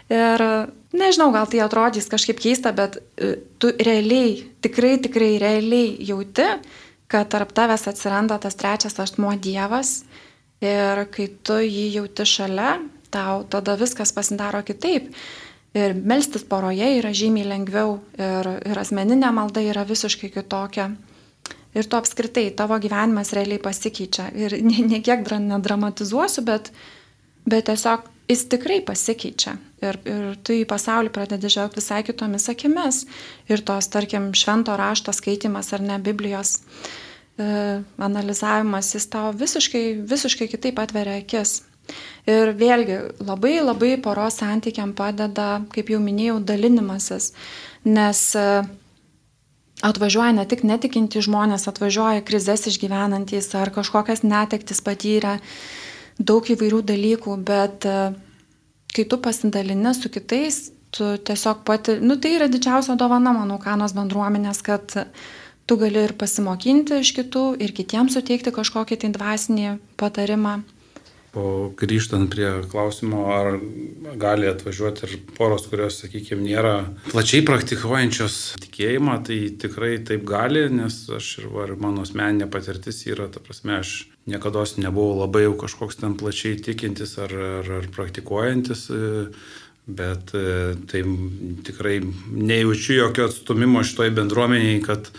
Ir 0.10 0.42
nežinau, 0.98 1.30
gal 1.34 1.46
tai 1.50 1.62
atrodys 1.62 2.10
kažkaip 2.10 2.40
keista, 2.42 2.72
bet 2.74 2.98
e, 2.98 3.36
tu 3.62 3.70
realiai, 3.78 4.40
tikrai, 4.64 4.96
tikrai 5.04 5.36
realiai 5.42 5.92
jauti, 6.08 6.48
kad 7.10 7.30
tarp 7.30 7.54
tavęs 7.58 7.86
atsiranda 7.90 8.40
tas 8.42 8.58
trečias 8.58 8.98
asmuo 9.02 9.36
Dievas 9.38 10.04
ir 10.62 11.06
kai 11.14 11.30
tu 11.46 11.60
jį 11.62 11.86
jauti 12.00 12.26
šalia, 12.26 12.80
tau 13.14 13.44
tada 13.50 13.78
viskas 13.78 14.14
pasidaro 14.14 14.64
kitaip. 14.66 15.14
Ir 15.78 15.94
melstis 15.94 16.42
poroje 16.50 16.88
yra 16.98 17.14
žymiai 17.14 17.46
lengviau 17.46 18.00
ir, 18.18 18.50
ir 18.66 18.82
asmeninė 18.82 19.30
malda 19.34 19.62
yra 19.62 19.86
visiškai 19.86 20.32
kitokia. 20.34 20.90
Ir 21.78 21.86
tu 21.86 21.98
apskritai, 22.00 22.48
tavo 22.58 22.80
gyvenimas 22.82 23.30
realiai 23.38 23.62
pasikeičia. 23.62 24.32
Ir 24.34 24.58
ne, 24.66 24.82
ne 24.90 25.04
kiek 25.06 25.22
nedramatizuosiu, 25.30 26.42
bet, 26.50 26.72
bet 27.46 27.70
tiesiog 27.70 28.10
jis 28.30 28.48
tikrai 28.50 28.82
pasikeičia. 28.86 29.60
Ir, 29.80 29.96
ir 30.04 30.34
tu 30.44 30.56
į 30.58 30.66
pasaulį 30.68 31.12
pradedi 31.16 31.52
žvelgti 31.52 31.80
visai 31.80 32.02
kitomis 32.04 32.50
akimis. 32.52 33.06
Ir 33.48 33.64
tos, 33.64 33.88
tarkim, 33.92 34.32
švento 34.36 34.76
rašto 34.76 35.14
skaitimas 35.16 35.72
ar 35.76 35.84
ne 35.86 35.96
Biblijos 36.04 36.58
e, 37.40 37.80
analizavimas, 37.96 38.92
jis 38.98 39.08
tau 39.14 39.32
visiškai, 39.32 39.86
visiškai 40.04 40.50
kitaip 40.52 40.84
atveria 40.84 41.22
akis. 41.24 41.62
Ir 42.30 42.52
vėlgi 42.60 43.00
labai 43.26 43.56
labai 43.64 43.96
poros 44.04 44.38
santykiam 44.42 44.92
padeda, 44.98 45.64
kaip 45.74 45.90
jau 45.90 46.02
minėjau, 46.04 46.38
dalinimasis, 46.46 47.32
nes 47.88 48.22
e, 48.38 48.46
atvažiuoja 49.86 50.36
ne 50.38 50.46
tik 50.50 50.66
netikinti 50.68 51.24
žmonės, 51.26 51.70
atvažiuoja 51.72 52.26
krizės 52.28 52.68
išgyvenantys 52.70 53.50
ar 53.58 53.72
kažkokias 53.74 54.26
netektis 54.28 54.84
patyrę, 54.86 55.38
daug 56.20 56.44
įvairių 56.44 56.84
dalykų, 56.92 57.38
bet 57.48 57.88
e, 57.88 58.00
kai 58.96 59.06
tu 59.10 59.20
pasidalini 59.22 59.94
su 59.96 60.10
kitais, 60.10 60.72
tu 60.92 61.12
tiesiog 61.18 61.64
pati, 61.66 62.00
nu 62.02 62.18
tai 62.18 62.36
yra 62.38 62.48
didžiausia 62.50 62.98
dovana, 62.98 63.34
manau, 63.36 63.60
kanos 63.62 63.94
bendruomenės, 63.98 64.64
kad 64.66 64.96
tu 65.70 65.78
gali 65.78 66.02
ir 66.08 66.16
pasimokinti 66.18 67.04
iš 67.04 67.14
kitų 67.18 67.46
ir 67.62 67.76
kitiems 67.78 68.18
suteikti 68.18 68.54
kažkokį 68.56 68.98
tai 69.04 69.14
dvasinį 69.14 69.78
patarimą. 70.02 70.60
O 71.38 71.70
grįžtant 71.78 72.26
prie 72.34 72.48
klausimo, 72.72 73.28
ar 73.30 73.60
gali 74.18 74.48
atvažiuoti 74.50 75.04
ir 75.06 75.12
poros, 75.38 75.68
kurios, 75.70 76.00
sakykime, 76.02 76.42
nėra 76.42 76.74
plačiai 77.12 77.44
praktikuojančios 77.46 78.38
tikėjimą, 78.64 79.18
tai 79.28 79.38
tikrai 79.62 79.92
taip 80.08 80.24
gali, 80.26 80.64
nes 80.74 80.96
aš 81.14 81.28
ir, 81.44 81.50
ir 81.68 81.76
mano 81.78 82.02
asmeninė 82.08 82.48
patirtis 82.50 83.04
yra, 83.06 83.28
ta 83.30 83.44
prasme, 83.46 83.78
aš 83.78 83.92
niekada 84.30 84.64
nebuvau 84.82 85.20
labai 85.20 85.44
jau 85.46 85.54
kažkoks 85.62 86.02
ten 86.02 86.16
plačiai 86.18 86.58
tikintis 86.66 87.14
ar, 87.22 87.36
ar, 87.60 87.70
ar 87.78 87.86
praktikuojantis, 87.94 88.88
bet 89.90 90.34
tai 90.34 91.04
tikrai 91.68 92.00
nejaučiu 92.30 93.04
jokio 93.04 93.28
atstumimo 93.30 93.84
šitoj 93.86 94.10
bendruomeniai, 94.18 94.82
kad 94.86 95.12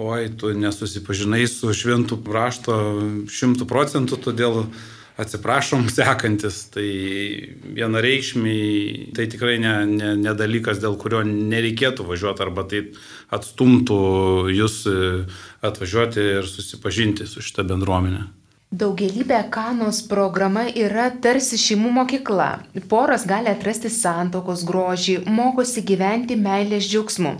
oi, 0.00 0.30
tu 0.40 0.54
nesusipažinai 0.56 1.44
su 1.52 1.72
šventų 1.76 2.22
rašto 2.32 2.78
šimtų 3.28 3.68
procentų, 3.68 4.20
todėl 4.24 4.62
atsiprašom 5.20 5.86
sekantis, 5.98 6.62
tai 6.74 6.88
vienareikšmiai 7.76 9.12
tai 9.16 9.28
tikrai 9.30 9.58
ne, 9.62 9.74
ne, 9.90 10.10
ne 10.20 10.34
dalykas, 10.36 10.82
dėl 10.82 10.98
kurio 11.00 11.22
nereikėtų 11.28 12.06
važiuoti 12.08 12.44
arba 12.46 12.66
tai 12.70 12.84
atstumtų 13.34 14.02
jūs 14.56 14.82
e, 14.90 14.98
atvažiuoti 15.66 16.28
ir 16.40 16.50
susipažinti 16.50 17.28
su 17.30 17.44
šitą 17.44 17.66
bendruomenę. 17.68 18.26
Daugelybė 18.70 19.40
kanos 19.50 19.96
programa 20.06 20.68
yra 20.68 21.08
tarsi 21.10 21.56
šeimų 21.58 21.90
mokykla. 21.96 22.50
Poras 22.92 23.24
gali 23.26 23.50
atrasti 23.50 23.90
santokos 23.90 24.62
grožį, 24.68 25.16
mokosi 25.26 25.82
gyventi 25.82 26.36
meilės 26.38 26.86
džiaugsmu. 26.86 27.32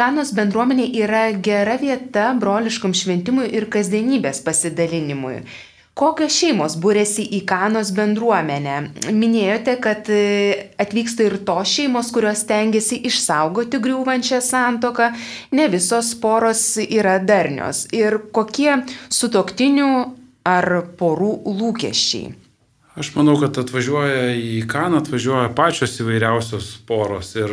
Kanos 0.00 0.30
bendruomenė 0.32 0.86
yra 1.02 1.26
gera 1.36 1.74
vieta 1.76 2.30
broliškam 2.40 2.94
šventimui 2.96 3.50
ir 3.52 3.68
kasdienybės 3.68 4.40
pasidalinimui. 4.46 5.42
Kokios 6.00 6.32
šeimos 6.32 6.78
būrėsi 6.80 7.26
į 7.36 7.42
Kanos 7.44 7.90
bendruomenę? 7.92 8.76
Minėjote, 9.12 9.74
kad 9.84 10.08
e, 10.08 10.70
atvyksta 10.80 11.26
ir 11.26 11.36
tos 11.44 11.68
šeimos, 11.74 12.08
kurios 12.14 12.46
tengiasi 12.48 13.02
išsaugoti 13.10 13.82
griūvančią 13.84 14.40
santoką, 14.40 15.10
ne 15.52 15.68
visos 15.68 16.14
poros 16.22 16.62
yra 16.86 17.18
darnios. 17.20 17.84
Ir 17.92 18.16
kokie 18.32 18.78
sutoktinių 19.12 19.90
ar 20.48 20.70
porų 20.96 21.34
lūkesčiai? 21.60 22.32
Aš 22.96 23.12
manau, 23.14 23.36
kad 23.38 23.60
atvažiuoja 23.60 24.32
į 24.40 24.64
Kaną, 24.72 25.04
atvažiuoja 25.04 25.52
pačios 25.56 26.00
įvairiausios 26.00 26.72
poros 26.88 27.36
ir 27.36 27.52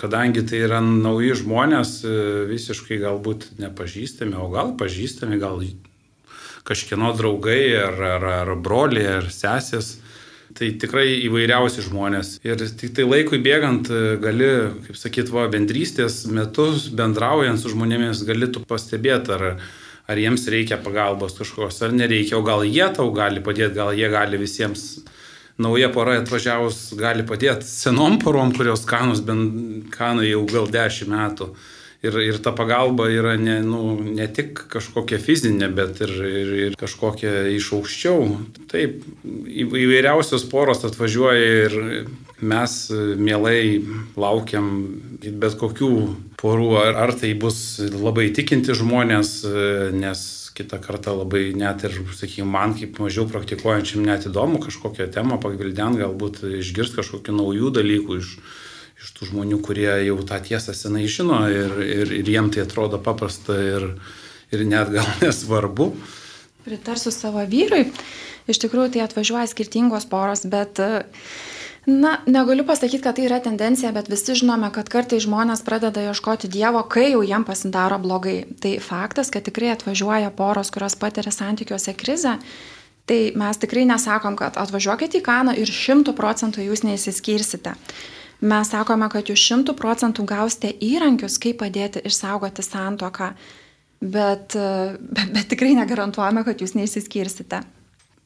kadangi 0.00 0.44
tai 0.44 0.66
yra 0.68 0.84
nauji 0.84 1.38
žmonės, 1.40 2.02
e, 2.04 2.18
visiškai 2.52 3.00
galbūt 3.00 3.54
nepažįstami, 3.64 4.36
o 4.36 4.52
gal 4.52 4.76
pažįstami, 4.76 5.40
gal 5.40 5.64
kažkieno 6.66 7.12
draugai, 7.18 7.64
ar, 7.80 7.98
ar, 8.16 8.28
ar 8.42 8.54
broliai, 8.60 9.18
ar 9.20 9.28
sesės. 9.34 9.98
Tai 10.50 10.66
tikrai 10.82 11.12
įvairiausi 11.28 11.84
žmonės. 11.86 12.32
Ir 12.42 12.58
tik 12.58 12.96
tai 12.96 13.04
laikui 13.06 13.38
bėgant 13.42 13.86
gali, 14.22 14.48
kaip 14.88 14.98
sakyt, 14.98 15.30
va, 15.30 15.44
bendrystės 15.52 16.24
metus 16.26 16.88
bendraujant 16.90 17.60
su 17.62 17.70
žmonėmis, 17.70 18.24
gali 18.26 18.48
tu 18.50 18.64
pastebėti, 18.66 19.36
ar, 19.36 19.44
ar 20.10 20.18
jiems 20.18 20.48
reikia 20.50 20.80
pagalbos 20.82 21.38
kažkokios, 21.38 21.78
ar 21.86 21.94
nereikia, 21.94 22.34
o 22.40 22.42
gal 22.42 22.66
jie 22.66 22.88
tau 22.96 23.12
gali 23.14 23.38
padėti, 23.46 23.78
gal 23.78 23.94
jie 23.94 24.10
gali 24.10 24.42
visiems 24.42 24.88
nauja 25.60 25.90
pora 25.92 26.16
atvažiavus 26.20 26.94
gali 26.98 27.24
padėti 27.26 27.68
senom 27.68 28.18
porom, 28.22 28.50
kurios 28.56 28.86
kanus, 28.88 29.20
bent 29.24 29.90
kanai 29.94 30.32
jau 30.32 30.46
gal 30.50 30.66
dešimt 30.72 31.14
metų 31.14 31.50
ir, 32.02 32.16
ir 32.24 32.40
ta 32.42 32.52
pagalba 32.56 33.08
yra 33.12 33.36
ne, 33.40 33.60
nu, 33.66 33.98
ne 34.00 34.26
tik 34.32 34.64
kažkokia 34.72 35.20
fizinė, 35.22 35.70
bet 35.76 36.00
ir, 36.04 36.14
ir, 36.24 36.56
ir 36.70 36.78
kažkokia 36.80 37.46
iš 37.56 37.72
aukščiau. 37.76 38.26
Taip, 38.72 39.04
įvairiausios 39.24 40.46
poros 40.50 40.84
atvažiuoja 40.88 41.54
ir 41.66 41.78
mes 42.40 42.76
mielai 43.20 43.82
laukiam 44.16 44.70
bet 45.20 45.56
kokių 45.60 45.92
porų, 46.40 46.70
ar, 46.80 47.00
ar 47.04 47.14
tai 47.20 47.34
bus 47.36 47.80
labai 47.92 48.30
tikinti 48.36 48.76
žmonės, 48.76 49.34
nes 49.92 50.22
kitą 50.56 50.80
kartą 50.82 51.14
labai 51.16 51.50
net 51.56 51.84
ir, 51.88 51.94
sakykime, 52.16 52.48
man 52.48 52.74
kaip 52.76 52.98
mažiau 53.00 53.26
praktikuojančiam 53.30 54.04
net 54.04 54.26
įdomu 54.28 54.60
kažkokią 54.64 55.10
temą 55.14 55.38
pagvildent, 55.42 56.00
galbūt 56.00 56.42
išgirsti 56.60 57.00
kažkokių 57.00 57.36
naujų 57.36 57.72
dalykų 57.76 58.18
iš, 58.20 58.34
iš 59.00 59.12
tų 59.16 59.30
žmonių, 59.30 59.60
kurie 59.64 59.90
jau 60.06 60.18
tą 60.28 60.40
tiesą 60.44 60.74
senai 60.76 61.06
žino 61.08 61.42
ir, 61.48 61.76
ir, 61.84 62.16
ir 62.20 62.32
jiem 62.34 62.50
tai 62.52 62.66
atrodo 62.66 63.00
paprasta 63.02 63.56
ir, 63.56 63.86
ir 64.52 64.64
net 64.68 64.92
gal 64.92 65.08
nesvarbu. 65.24 65.92
Pritarsiu 66.66 67.12
savo 67.14 67.44
vyrui. 67.48 67.86
Iš 68.50 68.60
tikrųjų, 68.60 68.96
tai 68.96 69.06
atvažiuoja 69.06 69.48
skirtingos 69.48 70.08
poros, 70.10 70.44
bet 70.50 70.80
Na, 71.88 72.18
negaliu 72.28 72.64
pasakyti, 72.68 73.00
kad 73.02 73.16
tai 73.16 73.24
yra 73.24 73.38
tendencija, 73.40 73.88
bet 73.96 74.10
visi 74.12 74.34
žinome, 74.36 74.68
kad 74.74 74.90
kartai 74.92 75.16
žmonės 75.24 75.62
pradeda 75.64 76.02
ieškoti 76.10 76.50
Dievo, 76.52 76.82
kai 76.84 77.06
jau 77.14 77.22
jiem 77.24 77.46
pasidaro 77.48 77.96
blogai. 77.98 78.44
Tai 78.60 78.74
faktas, 78.84 79.32
kad 79.32 79.46
tikrai 79.48 79.72
atvažiuoja 79.72 80.28
poros, 80.36 80.68
kurios 80.70 80.98
patiria 81.00 81.32
santykiuose 81.32 81.96
krizę, 81.96 82.36
tai 83.08 83.32
mes 83.32 83.62
tikrai 83.64 83.86
nesakom, 83.88 84.36
kad 84.36 84.60
atvažiuokite 84.60 85.22
į 85.22 85.24
kaną 85.24 85.56
ir 85.56 85.72
šimtų 85.72 86.12
procentų 86.20 86.68
jūs 86.68 86.84
neįsiskirsite. 86.84 87.72
Mes 88.40 88.70
sakome, 88.72 89.08
kad 89.12 89.28
jūs 89.28 89.40
šimtų 89.50 89.74
procentų 89.76 90.24
gausite 90.28 90.70
įrankius, 90.72 91.36
kaip 91.42 91.58
padėti 91.60 92.00
išsaugoti 92.08 92.64
santoką 92.64 93.34
bet, 94.00 94.56
bet, 95.00 95.28
bet 95.34 95.50
tikrai 95.52 95.74
negarantuojame, 95.76 96.44
kad 96.46 96.62
jūs 96.62 96.74
neįsiskirsite. 96.78 97.62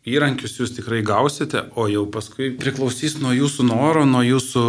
Įrankius 0.04 0.58
jūs 0.58 0.74
tikrai 0.76 0.98
gausite, 1.00 1.62
o 1.80 1.86
jau 1.88 2.02
paskui 2.12 2.50
priklausys 2.60 3.16
nuo 3.22 3.30
jūsų 3.32 3.64
noro, 3.70 4.02
nuo 4.04 4.20
jūsų 4.20 4.64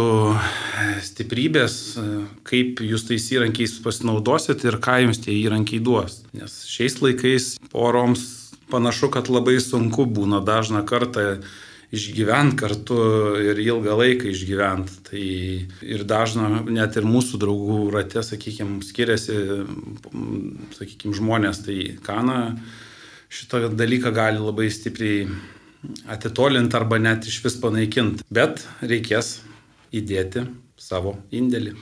stiprybės, 1.04 1.74
kaip 2.48 2.80
jūs 2.80 3.04
tais 3.10 3.26
įrankiais 3.36 3.76
pasinaudosit 3.84 4.64
ir 4.64 4.80
ką 4.80 5.02
jums 5.04 5.20
tie 5.20 5.36
įrankiai 5.36 5.82
duos. 5.84 6.22
Nes 6.32 6.62
šiais 6.72 6.96
laikais 7.04 7.50
poroms 7.68 8.24
panašu, 8.72 9.12
kad 9.12 9.28
labai 9.28 9.58
sunku 9.60 10.08
būna 10.08 10.40
dažną 10.40 10.86
kartą 10.88 11.26
išgyventi 11.94 12.58
kartu 12.58 12.98
ir 13.42 13.60
ilgą 13.62 13.96
laiką 14.00 14.30
išgyventi. 14.30 14.98
Tai 15.06 15.24
ir 15.86 16.04
dažna, 16.08 16.48
net 16.66 16.98
ir 16.98 17.06
mūsų 17.06 17.40
draugų 17.42 17.80
rate, 17.94 18.22
sakykime, 18.26 18.80
skiriasi, 18.86 19.38
sakykime, 20.78 21.14
žmonės, 21.16 21.62
tai 21.66 21.96
kana 22.06 22.56
šitą 23.30 23.68
dalyką 23.74 24.12
gali 24.14 24.42
labai 24.42 24.70
stipriai 24.72 25.26
atitolinti 26.10 26.78
arba 26.78 26.98
net 27.02 27.26
iš 27.28 27.42
vis 27.44 27.58
panaikinti. 27.62 28.26
Bet 28.30 28.64
reikės 28.82 29.40
įdėti 29.94 30.46
savo 30.80 31.16
indėlį. 31.34 31.76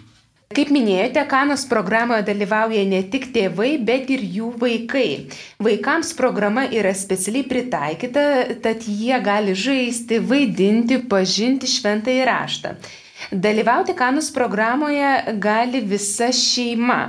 Kaip 0.53 0.69
minėjote, 0.71 1.23
Kanos 1.31 1.65
programoje 1.67 2.27
dalyvauja 2.27 2.83
ne 2.87 3.01
tik 3.11 3.31
tėvai, 3.33 3.79
bet 3.81 4.11
ir 4.13 4.21
jų 4.21 4.51
vaikai. 4.61 5.31
Vaikams 5.65 6.13
programa 6.19 6.67
yra 6.69 6.93
specialiai 6.95 7.47
pritaikyta, 7.49 8.25
tad 8.63 8.85
jie 8.85 9.17
gali 9.25 9.57
žaisti, 9.57 10.21
vaidinti, 10.21 11.01
pažinti 11.09 11.71
šventą 11.71 12.13
įraštą. 12.13 12.75
Dalyvauti 13.33 13.97
Kanos 13.97 14.29
programoje 14.35 15.39
gali 15.41 15.81
visa 15.81 16.29
šeima. 16.29 17.01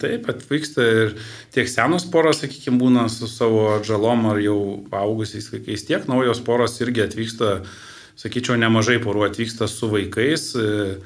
Taip, 0.00 0.28
atvyksta 0.28 0.84
ir 0.84 1.12
tiek 1.56 1.68
senos 1.72 2.04
poros, 2.12 2.42
sakykime, 2.42 2.78
būna 2.80 3.06
su 3.08 3.28
savo 3.32 3.78
žalom 3.84 4.26
ar 4.30 4.40
jau 4.44 4.58
augusiais 4.94 5.50
vaikais, 5.52 5.86
tiek 5.88 6.04
naujos 6.08 6.42
poros 6.44 6.78
irgi 6.84 7.06
atvyksta, 7.06 7.52
sakyčiau, 8.20 8.58
nemažai 8.60 8.98
porų 9.00 9.24
atvyksta 9.30 9.68
su 9.72 9.88
vaikais. 9.88 10.50
E, 10.52 10.98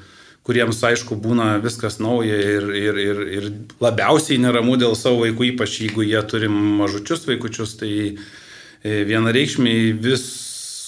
kuriems 0.47 0.79
aišku 0.83 1.17
būna 1.21 1.55
viskas 1.61 1.99
nauja 2.01 2.37
ir, 2.37 2.69
ir, 2.73 3.01
ir, 3.01 3.19
ir 3.39 3.49
labiausiai 3.83 4.39
neramu 4.41 4.77
dėl 4.81 4.95
savo 4.97 5.23
vaikų, 5.25 5.51
ypač 5.53 5.81
jeigu 5.83 6.05
jie 6.05 6.21
turi 6.29 6.49
mažučius 6.51 7.27
vaikučius, 7.29 7.75
tai 7.81 7.91
e, 8.09 9.03
vienareikšmiai 9.09 9.91
vis 10.01 10.25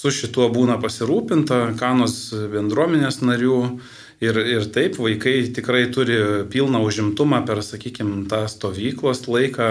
su 0.04 0.12
šituo 0.12 0.50
būna 0.52 0.76
pasirūpinta, 0.82 1.76
kanos 1.80 2.28
bendruomenės 2.52 3.22
narių. 3.24 3.60
Ir, 4.24 4.36
ir 4.38 4.66
taip, 4.72 4.94
vaikai 5.02 5.50
tikrai 5.52 5.88
turi 5.92 6.16
pilną 6.48 6.80
užimtumą 6.86 7.42
per, 7.48 7.60
sakykime, 7.66 8.22
tą 8.30 8.44
stovyklos 8.48 9.24
laiką. 9.26 9.70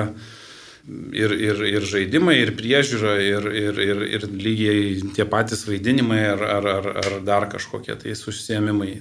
Ir, 1.16 1.32
ir, 1.32 1.62
ir 1.64 1.86
žaidimai, 1.88 2.36
ir 2.42 2.52
priežiūra, 2.60 3.14
ir, 3.24 3.48
ir, 3.56 3.80
ir, 3.80 4.04
ir 4.18 4.28
lygiai 4.28 5.14
tie 5.16 5.24
patys 5.32 5.64
vaidinimai, 5.70 6.20
ar, 6.34 6.44
ar, 6.58 6.70
ar, 6.74 6.90
ar 7.06 7.20
dar 7.24 7.48
kažkokie 7.54 7.96
tai 8.02 8.18
užsiemimai. 8.18 8.98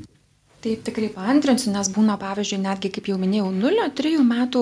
Taip, 0.62 0.84
tikrai 0.86 1.08
paantrinsiu, 1.10 1.72
nes 1.74 1.88
būna, 1.90 2.14
pavyzdžiui, 2.22 2.60
netgi, 2.62 2.92
kaip 2.94 3.08
jau 3.10 3.16
minėjau, 3.18 3.48
0-3 3.50 4.20
metų 4.22 4.60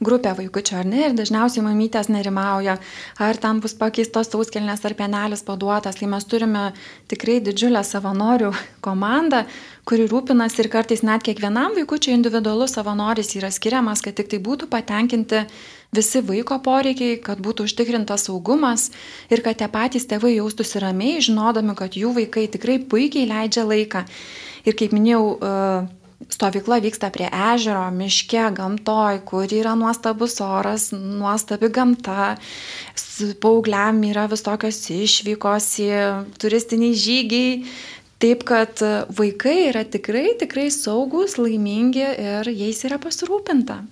grupė 0.00 0.30
vaikučio, 0.38 0.78
ar 0.80 0.88
ne, 0.88 1.02
ir 1.04 1.16
dažniausiai 1.18 1.60
mamytės 1.66 2.08
nerimauja, 2.08 2.78
ar 3.20 3.40
tam 3.42 3.60
bus 3.60 3.76
pakeistos 3.76 4.32
sauskelnės 4.32 4.86
ar 4.88 4.94
penelis 4.96 5.44
paduotas. 5.44 5.98
Tai 6.00 6.08
mes 6.14 6.24
turime 6.24 6.62
tikrai 7.12 7.42
didžiulę 7.44 7.84
savanorių 7.84 8.54
komandą, 8.86 9.42
kuri 9.88 10.06
rūpinasi 10.08 10.62
ir 10.64 10.70
kartais 10.72 11.02
net 11.04 11.24
kiekvienam 11.26 11.74
vaikučiui 11.76 12.14
individualus 12.16 12.76
savanoris 12.76 13.34
yra 13.38 13.50
skiriamas, 13.52 14.02
kad 14.04 14.16
tik 14.16 14.30
tai 14.32 14.40
būtų 14.44 14.68
patenkinti 14.72 15.44
visi 15.94 16.22
vaiko 16.24 16.58
poreikiai, 16.64 17.18
kad 17.22 17.42
būtų 17.44 17.68
užtikrintas 17.68 18.26
saugumas 18.28 18.88
ir 19.30 19.44
kad 19.44 19.60
tie 19.60 19.68
patys 19.70 20.08
tėvai 20.10 20.36
jaustųsi 20.38 20.82
ramiai, 20.82 21.20
žinodami, 21.24 21.76
kad 21.78 21.98
jų 22.00 22.14
vaikai 22.16 22.48
tikrai 22.50 22.80
puikiai 22.80 23.28
leidžia 23.30 23.66
laiką. 23.68 24.06
Ir 24.64 24.76
kaip 24.80 24.96
minėjau, 24.96 25.24
e, 25.36 25.52
stovykla 26.32 26.80
vyksta 26.84 27.10
prie 27.12 27.28
ežero, 27.28 27.84
miške, 27.94 28.42
gamtoj, 28.56 29.20
kur 29.28 29.50
yra 29.52 29.74
nuostabus 29.78 30.38
oras, 30.44 30.88
nuostabi 30.94 31.68
gamta, 31.74 32.34
paaugliam 33.42 34.00
yra 34.08 34.26
visokios 34.30 34.80
išvykos, 34.90 35.68
turistiniai 36.40 36.96
žygiai. 36.98 37.58
Taip, 38.24 38.40
kad 38.48 38.80
vaikai 39.12 39.66
yra 39.68 39.82
tikrai, 39.84 40.30
tikrai 40.40 40.70
saugus, 40.72 41.34
laimingi 41.36 42.00
ir 42.00 42.48
jais 42.56 42.78
yra 42.88 42.96
pasirūpinta. 42.96 43.82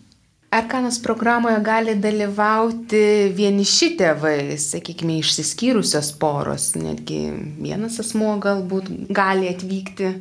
Ar 0.57 0.69
kanos 0.73 0.97
programoje 1.05 1.59
gali 1.65 1.99
dalyvauti 2.01 3.03
vieniši 3.37 3.91
tėvai, 4.01 4.57
sakykime, 4.57 5.19
išsiskyrusios 5.21 6.15
poros, 6.21 6.71
netgi 6.81 7.21
vienas 7.61 8.01
asmuo 8.01 8.39
galbūt 8.41 8.89
gali 9.13 9.53
atvykti? 9.53 10.15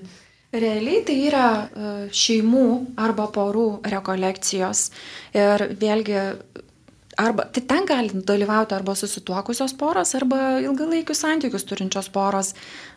Realiai 0.52 1.06
tai 1.08 1.18
yra 1.30 1.48
e, 1.56 1.92
šeimų 2.12 2.68
arba 3.00 3.30
porų 3.32 3.68
rekolekcijos 3.96 4.90
ir 5.40 5.70
vėlgi 5.80 6.20
arba 7.18 7.46
tai 7.52 7.64
ten 7.68 7.86
gali 7.86 8.24
dalyvauti 8.28 8.76
arba 8.76 8.96
susituokusios 8.96 9.74
poros, 9.80 10.16
arba 10.16 10.60
ilgalaikius 10.64 11.24
santykius 11.26 11.66
turinčios 11.68 12.10
poros, 12.14 12.54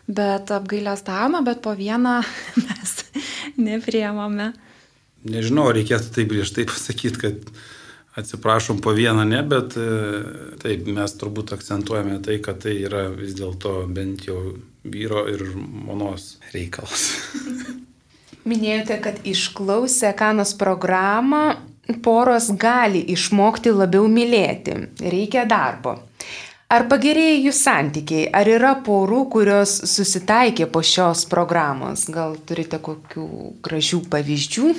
bet 0.07 0.51
apgailestavome, 0.51 1.43
bet 1.45 1.61
po 1.61 1.75
vieną 1.75 2.19
mes 2.65 2.97
nepriemame. 3.57 4.51
Nežinau, 5.25 5.71
reikėtų 5.73 6.11
taip 6.13 6.29
griežtai 6.29 6.67
pasakyti, 6.69 7.21
kad 7.21 7.55
atsiprašom 8.15 8.79
po 8.81 8.93
vieną 8.95 9.25
ne, 9.27 9.41
bet 9.43 9.73
e, 9.79 9.87
taip 10.61 10.85
mes 10.87 11.15
turbūt 11.19 11.55
akcentuojame 11.55 12.19
tai, 12.23 12.37
kad 12.45 12.61
tai 12.63 12.77
yra 12.85 13.07
vis 13.11 13.33
dėlto 13.35 13.81
bent 13.91 14.27
jau 14.29 14.39
vyro 14.85 15.25
ir 15.31 15.41
žmonos 15.49 16.35
reikalas. 16.53 17.09
Minėjote, 18.49 18.99
kad 19.01 19.23
išklausę 19.25 20.11
kanos 20.13 20.53
programą 20.53 21.55
poros 22.05 22.49
gali 22.59 23.03
išmokti 23.13 23.73
labiau 23.75 24.07
mylėti. 24.11 24.77
Reikia 25.01 25.45
darbo. 25.49 25.99
Ar 26.75 26.87
pagerėjo 26.89 27.37
jų 27.45 27.53
santykiai? 27.53 28.25
Ar 28.33 28.49
yra 28.49 28.73
porų, 28.85 29.21
kurios 29.35 29.77
susitaikė 29.85 30.65
po 30.73 30.81
šios 30.81 31.27
programos? 31.29 32.07
Gal 32.09 32.39
turite 32.47 32.81
kokių 32.81 33.27
gražių 33.65 34.01
pavyzdžių? 34.09 34.73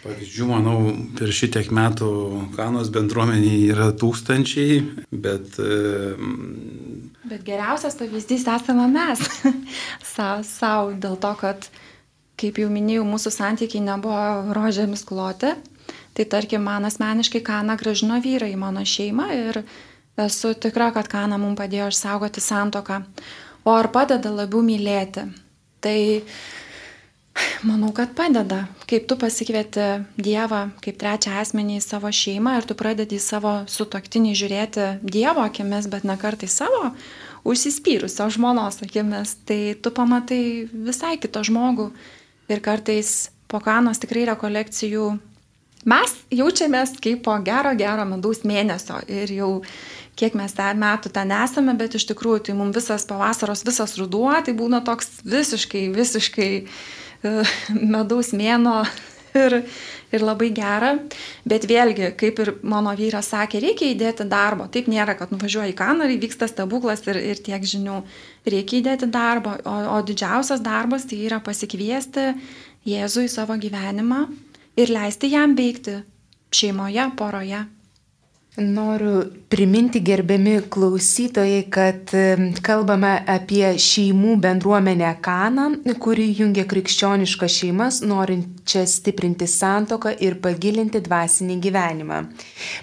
Pavyzdžių, 0.00 0.46
manau, 0.48 0.76
per 1.16 1.32
šitiek 1.32 1.68
metų 1.76 2.08
kanos 2.56 2.88
bendruomeniai 2.92 3.68
yra 3.72 3.90
tūkstančiai, 3.96 4.80
bet 5.12 5.60
Bet 7.30 7.44
geriausias 7.46 7.94
pavyzdys 7.94 8.42
esame 8.48 8.88
mes 8.90 9.20
savo, 10.14 10.42
sau, 10.46 10.90
dėl 10.98 11.18
to, 11.20 11.30
kad, 11.38 11.68
kaip 12.40 12.58
jau 12.58 12.70
minėjau, 12.72 13.04
mūsų 13.06 13.30
santykiai 13.34 13.84
nebuvo 13.84 14.54
rožėmis 14.56 15.04
kloti. 15.06 15.52
Tai 16.14 16.26
tarkim, 16.26 16.64
man 16.66 16.88
asmeniškai 16.88 17.42
Kana 17.46 17.76
gražino 17.80 18.18
vyrai 18.22 18.52
į 18.54 18.60
mano 18.60 18.82
šeimą 18.86 19.28
ir 19.36 19.62
esu 20.20 20.54
tikra, 20.54 20.90
kad 20.96 21.08
Kana 21.10 21.38
mums 21.40 21.58
padėjo 21.60 21.90
išsaugoti 21.92 22.42
santoką. 22.44 23.02
O 23.64 23.76
ar 23.76 23.90
padeda 23.92 24.32
labiau 24.32 24.64
mylėti? 24.64 25.28
Tai 25.80 25.98
Manau, 27.62 27.92
kad 27.94 28.12
padeda. 28.16 28.64
Kaip 28.90 29.06
tu 29.08 29.16
pasikvieti 29.16 30.02
Dievą 30.20 30.64
kaip 30.82 30.98
trečią 31.00 31.38
asmenį 31.40 31.78
į 31.78 31.84
savo 31.84 32.10
šeimą 32.12 32.56
ir 32.58 32.66
tu 32.68 32.76
pradedi 32.76 33.16
į 33.16 33.22
savo 33.22 33.52
sutoktinį 33.70 34.34
žiūrėti 34.36 34.86
Dievo 35.06 35.44
akimis, 35.46 35.88
bet 35.92 36.04
ne 36.08 36.16
kartai 36.20 36.50
savo 36.50 36.90
užsispyrusio 37.48 38.26
žmonos 38.34 38.82
akimis, 38.84 39.36
tai 39.48 39.76
tu 39.80 39.92
pamatai 39.94 40.68
visai 40.72 41.16
kitą 41.22 41.44
žmogų. 41.46 41.90
Ir 42.50 42.60
kartais 42.64 43.30
po 43.48 43.62
kanos 43.62 44.02
tikrai 44.02 44.26
rekolekcijų 44.32 45.06
mes 45.88 46.16
jaučiamės 46.34 46.98
kaip 47.02 47.24
po 47.24 47.36
gero, 47.44 47.72
gero 47.78 48.04
medaus 48.08 48.44
mėnesio 48.44 49.00
ir 49.08 49.32
jau 49.32 49.50
kiek 50.20 50.34
mes 50.36 50.52
metų 50.54 51.12
ten 51.14 51.30
esame, 51.32 51.74
bet 51.78 51.94
iš 51.96 52.04
tikrųjų 52.10 52.42
tai 52.50 52.56
mums 52.58 52.76
visas 52.76 53.06
pavasaros, 53.08 53.64
visas 53.64 53.96
ruduo, 53.96 54.32
tai 54.44 54.52
būna 54.52 54.82
toks 54.84 55.22
visiškai, 55.24 55.88
visiškai 55.94 56.50
uh, 56.60 57.54
medaus 57.70 58.34
mėno 58.36 58.82
ir, 59.42 59.60
ir 60.12 60.24
labai 60.24 60.50
gera. 60.52 60.96
Bet 61.48 61.64
vėlgi, 61.70 62.12
kaip 62.20 62.42
ir 62.44 62.52
mano 62.62 62.92
vyras 62.98 63.30
sakė, 63.32 63.62
reikia 63.64 63.90
įdėti 63.94 64.26
darbo. 64.28 64.68
Taip 64.72 64.90
nėra, 64.92 65.16
kad 65.16 65.32
nuvažiuoji 65.32 65.72
į 65.72 65.78
kaną 65.78 66.08
ir 66.10 66.20
vyksta 66.20 66.50
stebuklas 66.50 67.06
ir, 67.08 67.20
ir 67.32 67.40
tiek 67.40 67.64
žinių. 67.72 68.02
Reikia 68.50 68.80
įdėti 68.82 69.08
darbo. 69.12 69.56
O, 69.64 69.78
o 69.96 69.98
didžiausias 70.04 70.60
darbas 70.64 71.08
tai 71.08 71.22
yra 71.30 71.40
pasikviesti 71.44 72.34
Jėzų 72.88 73.26
į 73.26 73.28
savo 73.28 73.56
gyvenimą 73.60 74.24
ir 74.76 74.94
leisti 74.94 75.32
jam 75.32 75.56
veikti 75.58 76.00
šeimoje, 76.54 77.10
poroje. 77.16 77.66
Noriu 78.56 79.22
priminti 79.48 80.00
gerbiami 80.00 80.56
klausytojai, 80.70 81.60
kad 81.70 82.10
kalbame 82.66 83.12
apie 83.30 83.76
šeimų 83.78 84.34
bendruomenę 84.42 85.12
Kaną, 85.22 85.68
kuri 86.02 86.26
jungia 86.34 86.64
krikščioniškas 86.68 87.60
šeimas, 87.60 88.00
norinčias 88.02 88.96
stiprinti 88.98 89.46
santoką 89.46 90.16
ir 90.18 90.40
pagilinti 90.42 90.98
dvasinį 91.06 91.60
gyvenimą. 91.62 92.20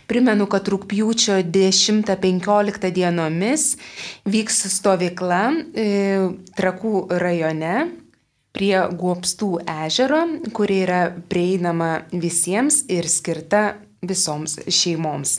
Primenu, 0.08 0.48
kad 0.48 0.72
rūpjūčio 0.72 1.42
10-15 1.52 2.90
dienomis 2.96 3.74
vyks 4.24 4.64
stovykla 4.80 5.44
e, 5.76 5.88
Trakų 6.56 7.06
rajone 7.12 7.76
prie 8.58 8.78
Guopstų 8.98 9.52
ežero, 9.86 10.24
kuri 10.58 10.82
yra 10.88 11.02
prieinama 11.30 11.92
visiems 12.10 12.82
ir 12.90 13.06
skirta 13.10 13.76
visoms 14.02 14.58
šeimoms. 14.66 15.38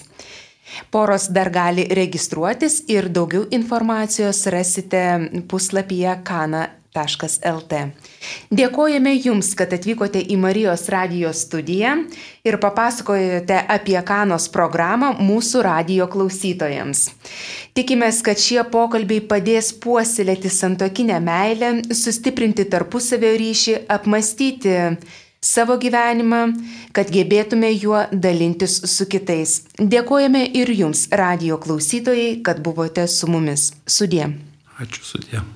Poros 0.93 1.27
dar 1.33 1.49
gali 1.51 1.87
registruotis 1.97 2.83
ir 2.93 3.09
daugiau 3.11 3.47
informacijos 3.51 4.45
rasite 4.53 5.03
puslapyje 5.51 6.15
kana.lt. 6.99 7.81
Dėkojame 8.51 9.13
Jums, 9.15 9.53
kad 9.59 9.73
atvykote 9.75 10.21
į 10.21 10.39
Marijos 10.41 10.89
radijos 10.93 11.45
studiją 11.47 11.95
ir 12.45 12.59
papasakojote 12.59 13.61
apie 13.69 13.99
Kanos 14.07 14.49
programą 14.49 15.13
mūsų 15.21 15.63
radijo 15.63 16.09
klausytojams. 16.11 17.09
Tikimės, 17.79 18.23
kad 18.27 18.41
šie 18.43 18.63
pokalbiai 18.73 19.21
padės 19.21 19.73
puoselėti 19.73 20.51
santokinę 20.51 21.21
meilę, 21.21 21.73
sustiprinti 21.95 22.67
tarpusavio 22.71 23.35
ryšį, 23.39 23.79
apmastyti 23.89 24.77
savo 25.41 25.79
gyvenimą, 25.79 26.41
kad 26.97 27.13
gebėtume 27.15 27.71
juo 27.77 28.03
dalintis 28.13 28.81
su 28.91 29.07
kitais. 29.11 29.61
Dėkojame 29.79 30.45
ir 30.59 30.73
jums, 30.75 31.07
radio 31.13 31.61
klausytojai, 31.63 32.41
kad 32.43 32.63
buvote 32.65 33.07
su 33.09 33.31
mumis. 33.31 33.71
Sudė. 33.87 34.33
Ačiū 34.79 35.07
sudė. 35.15 35.47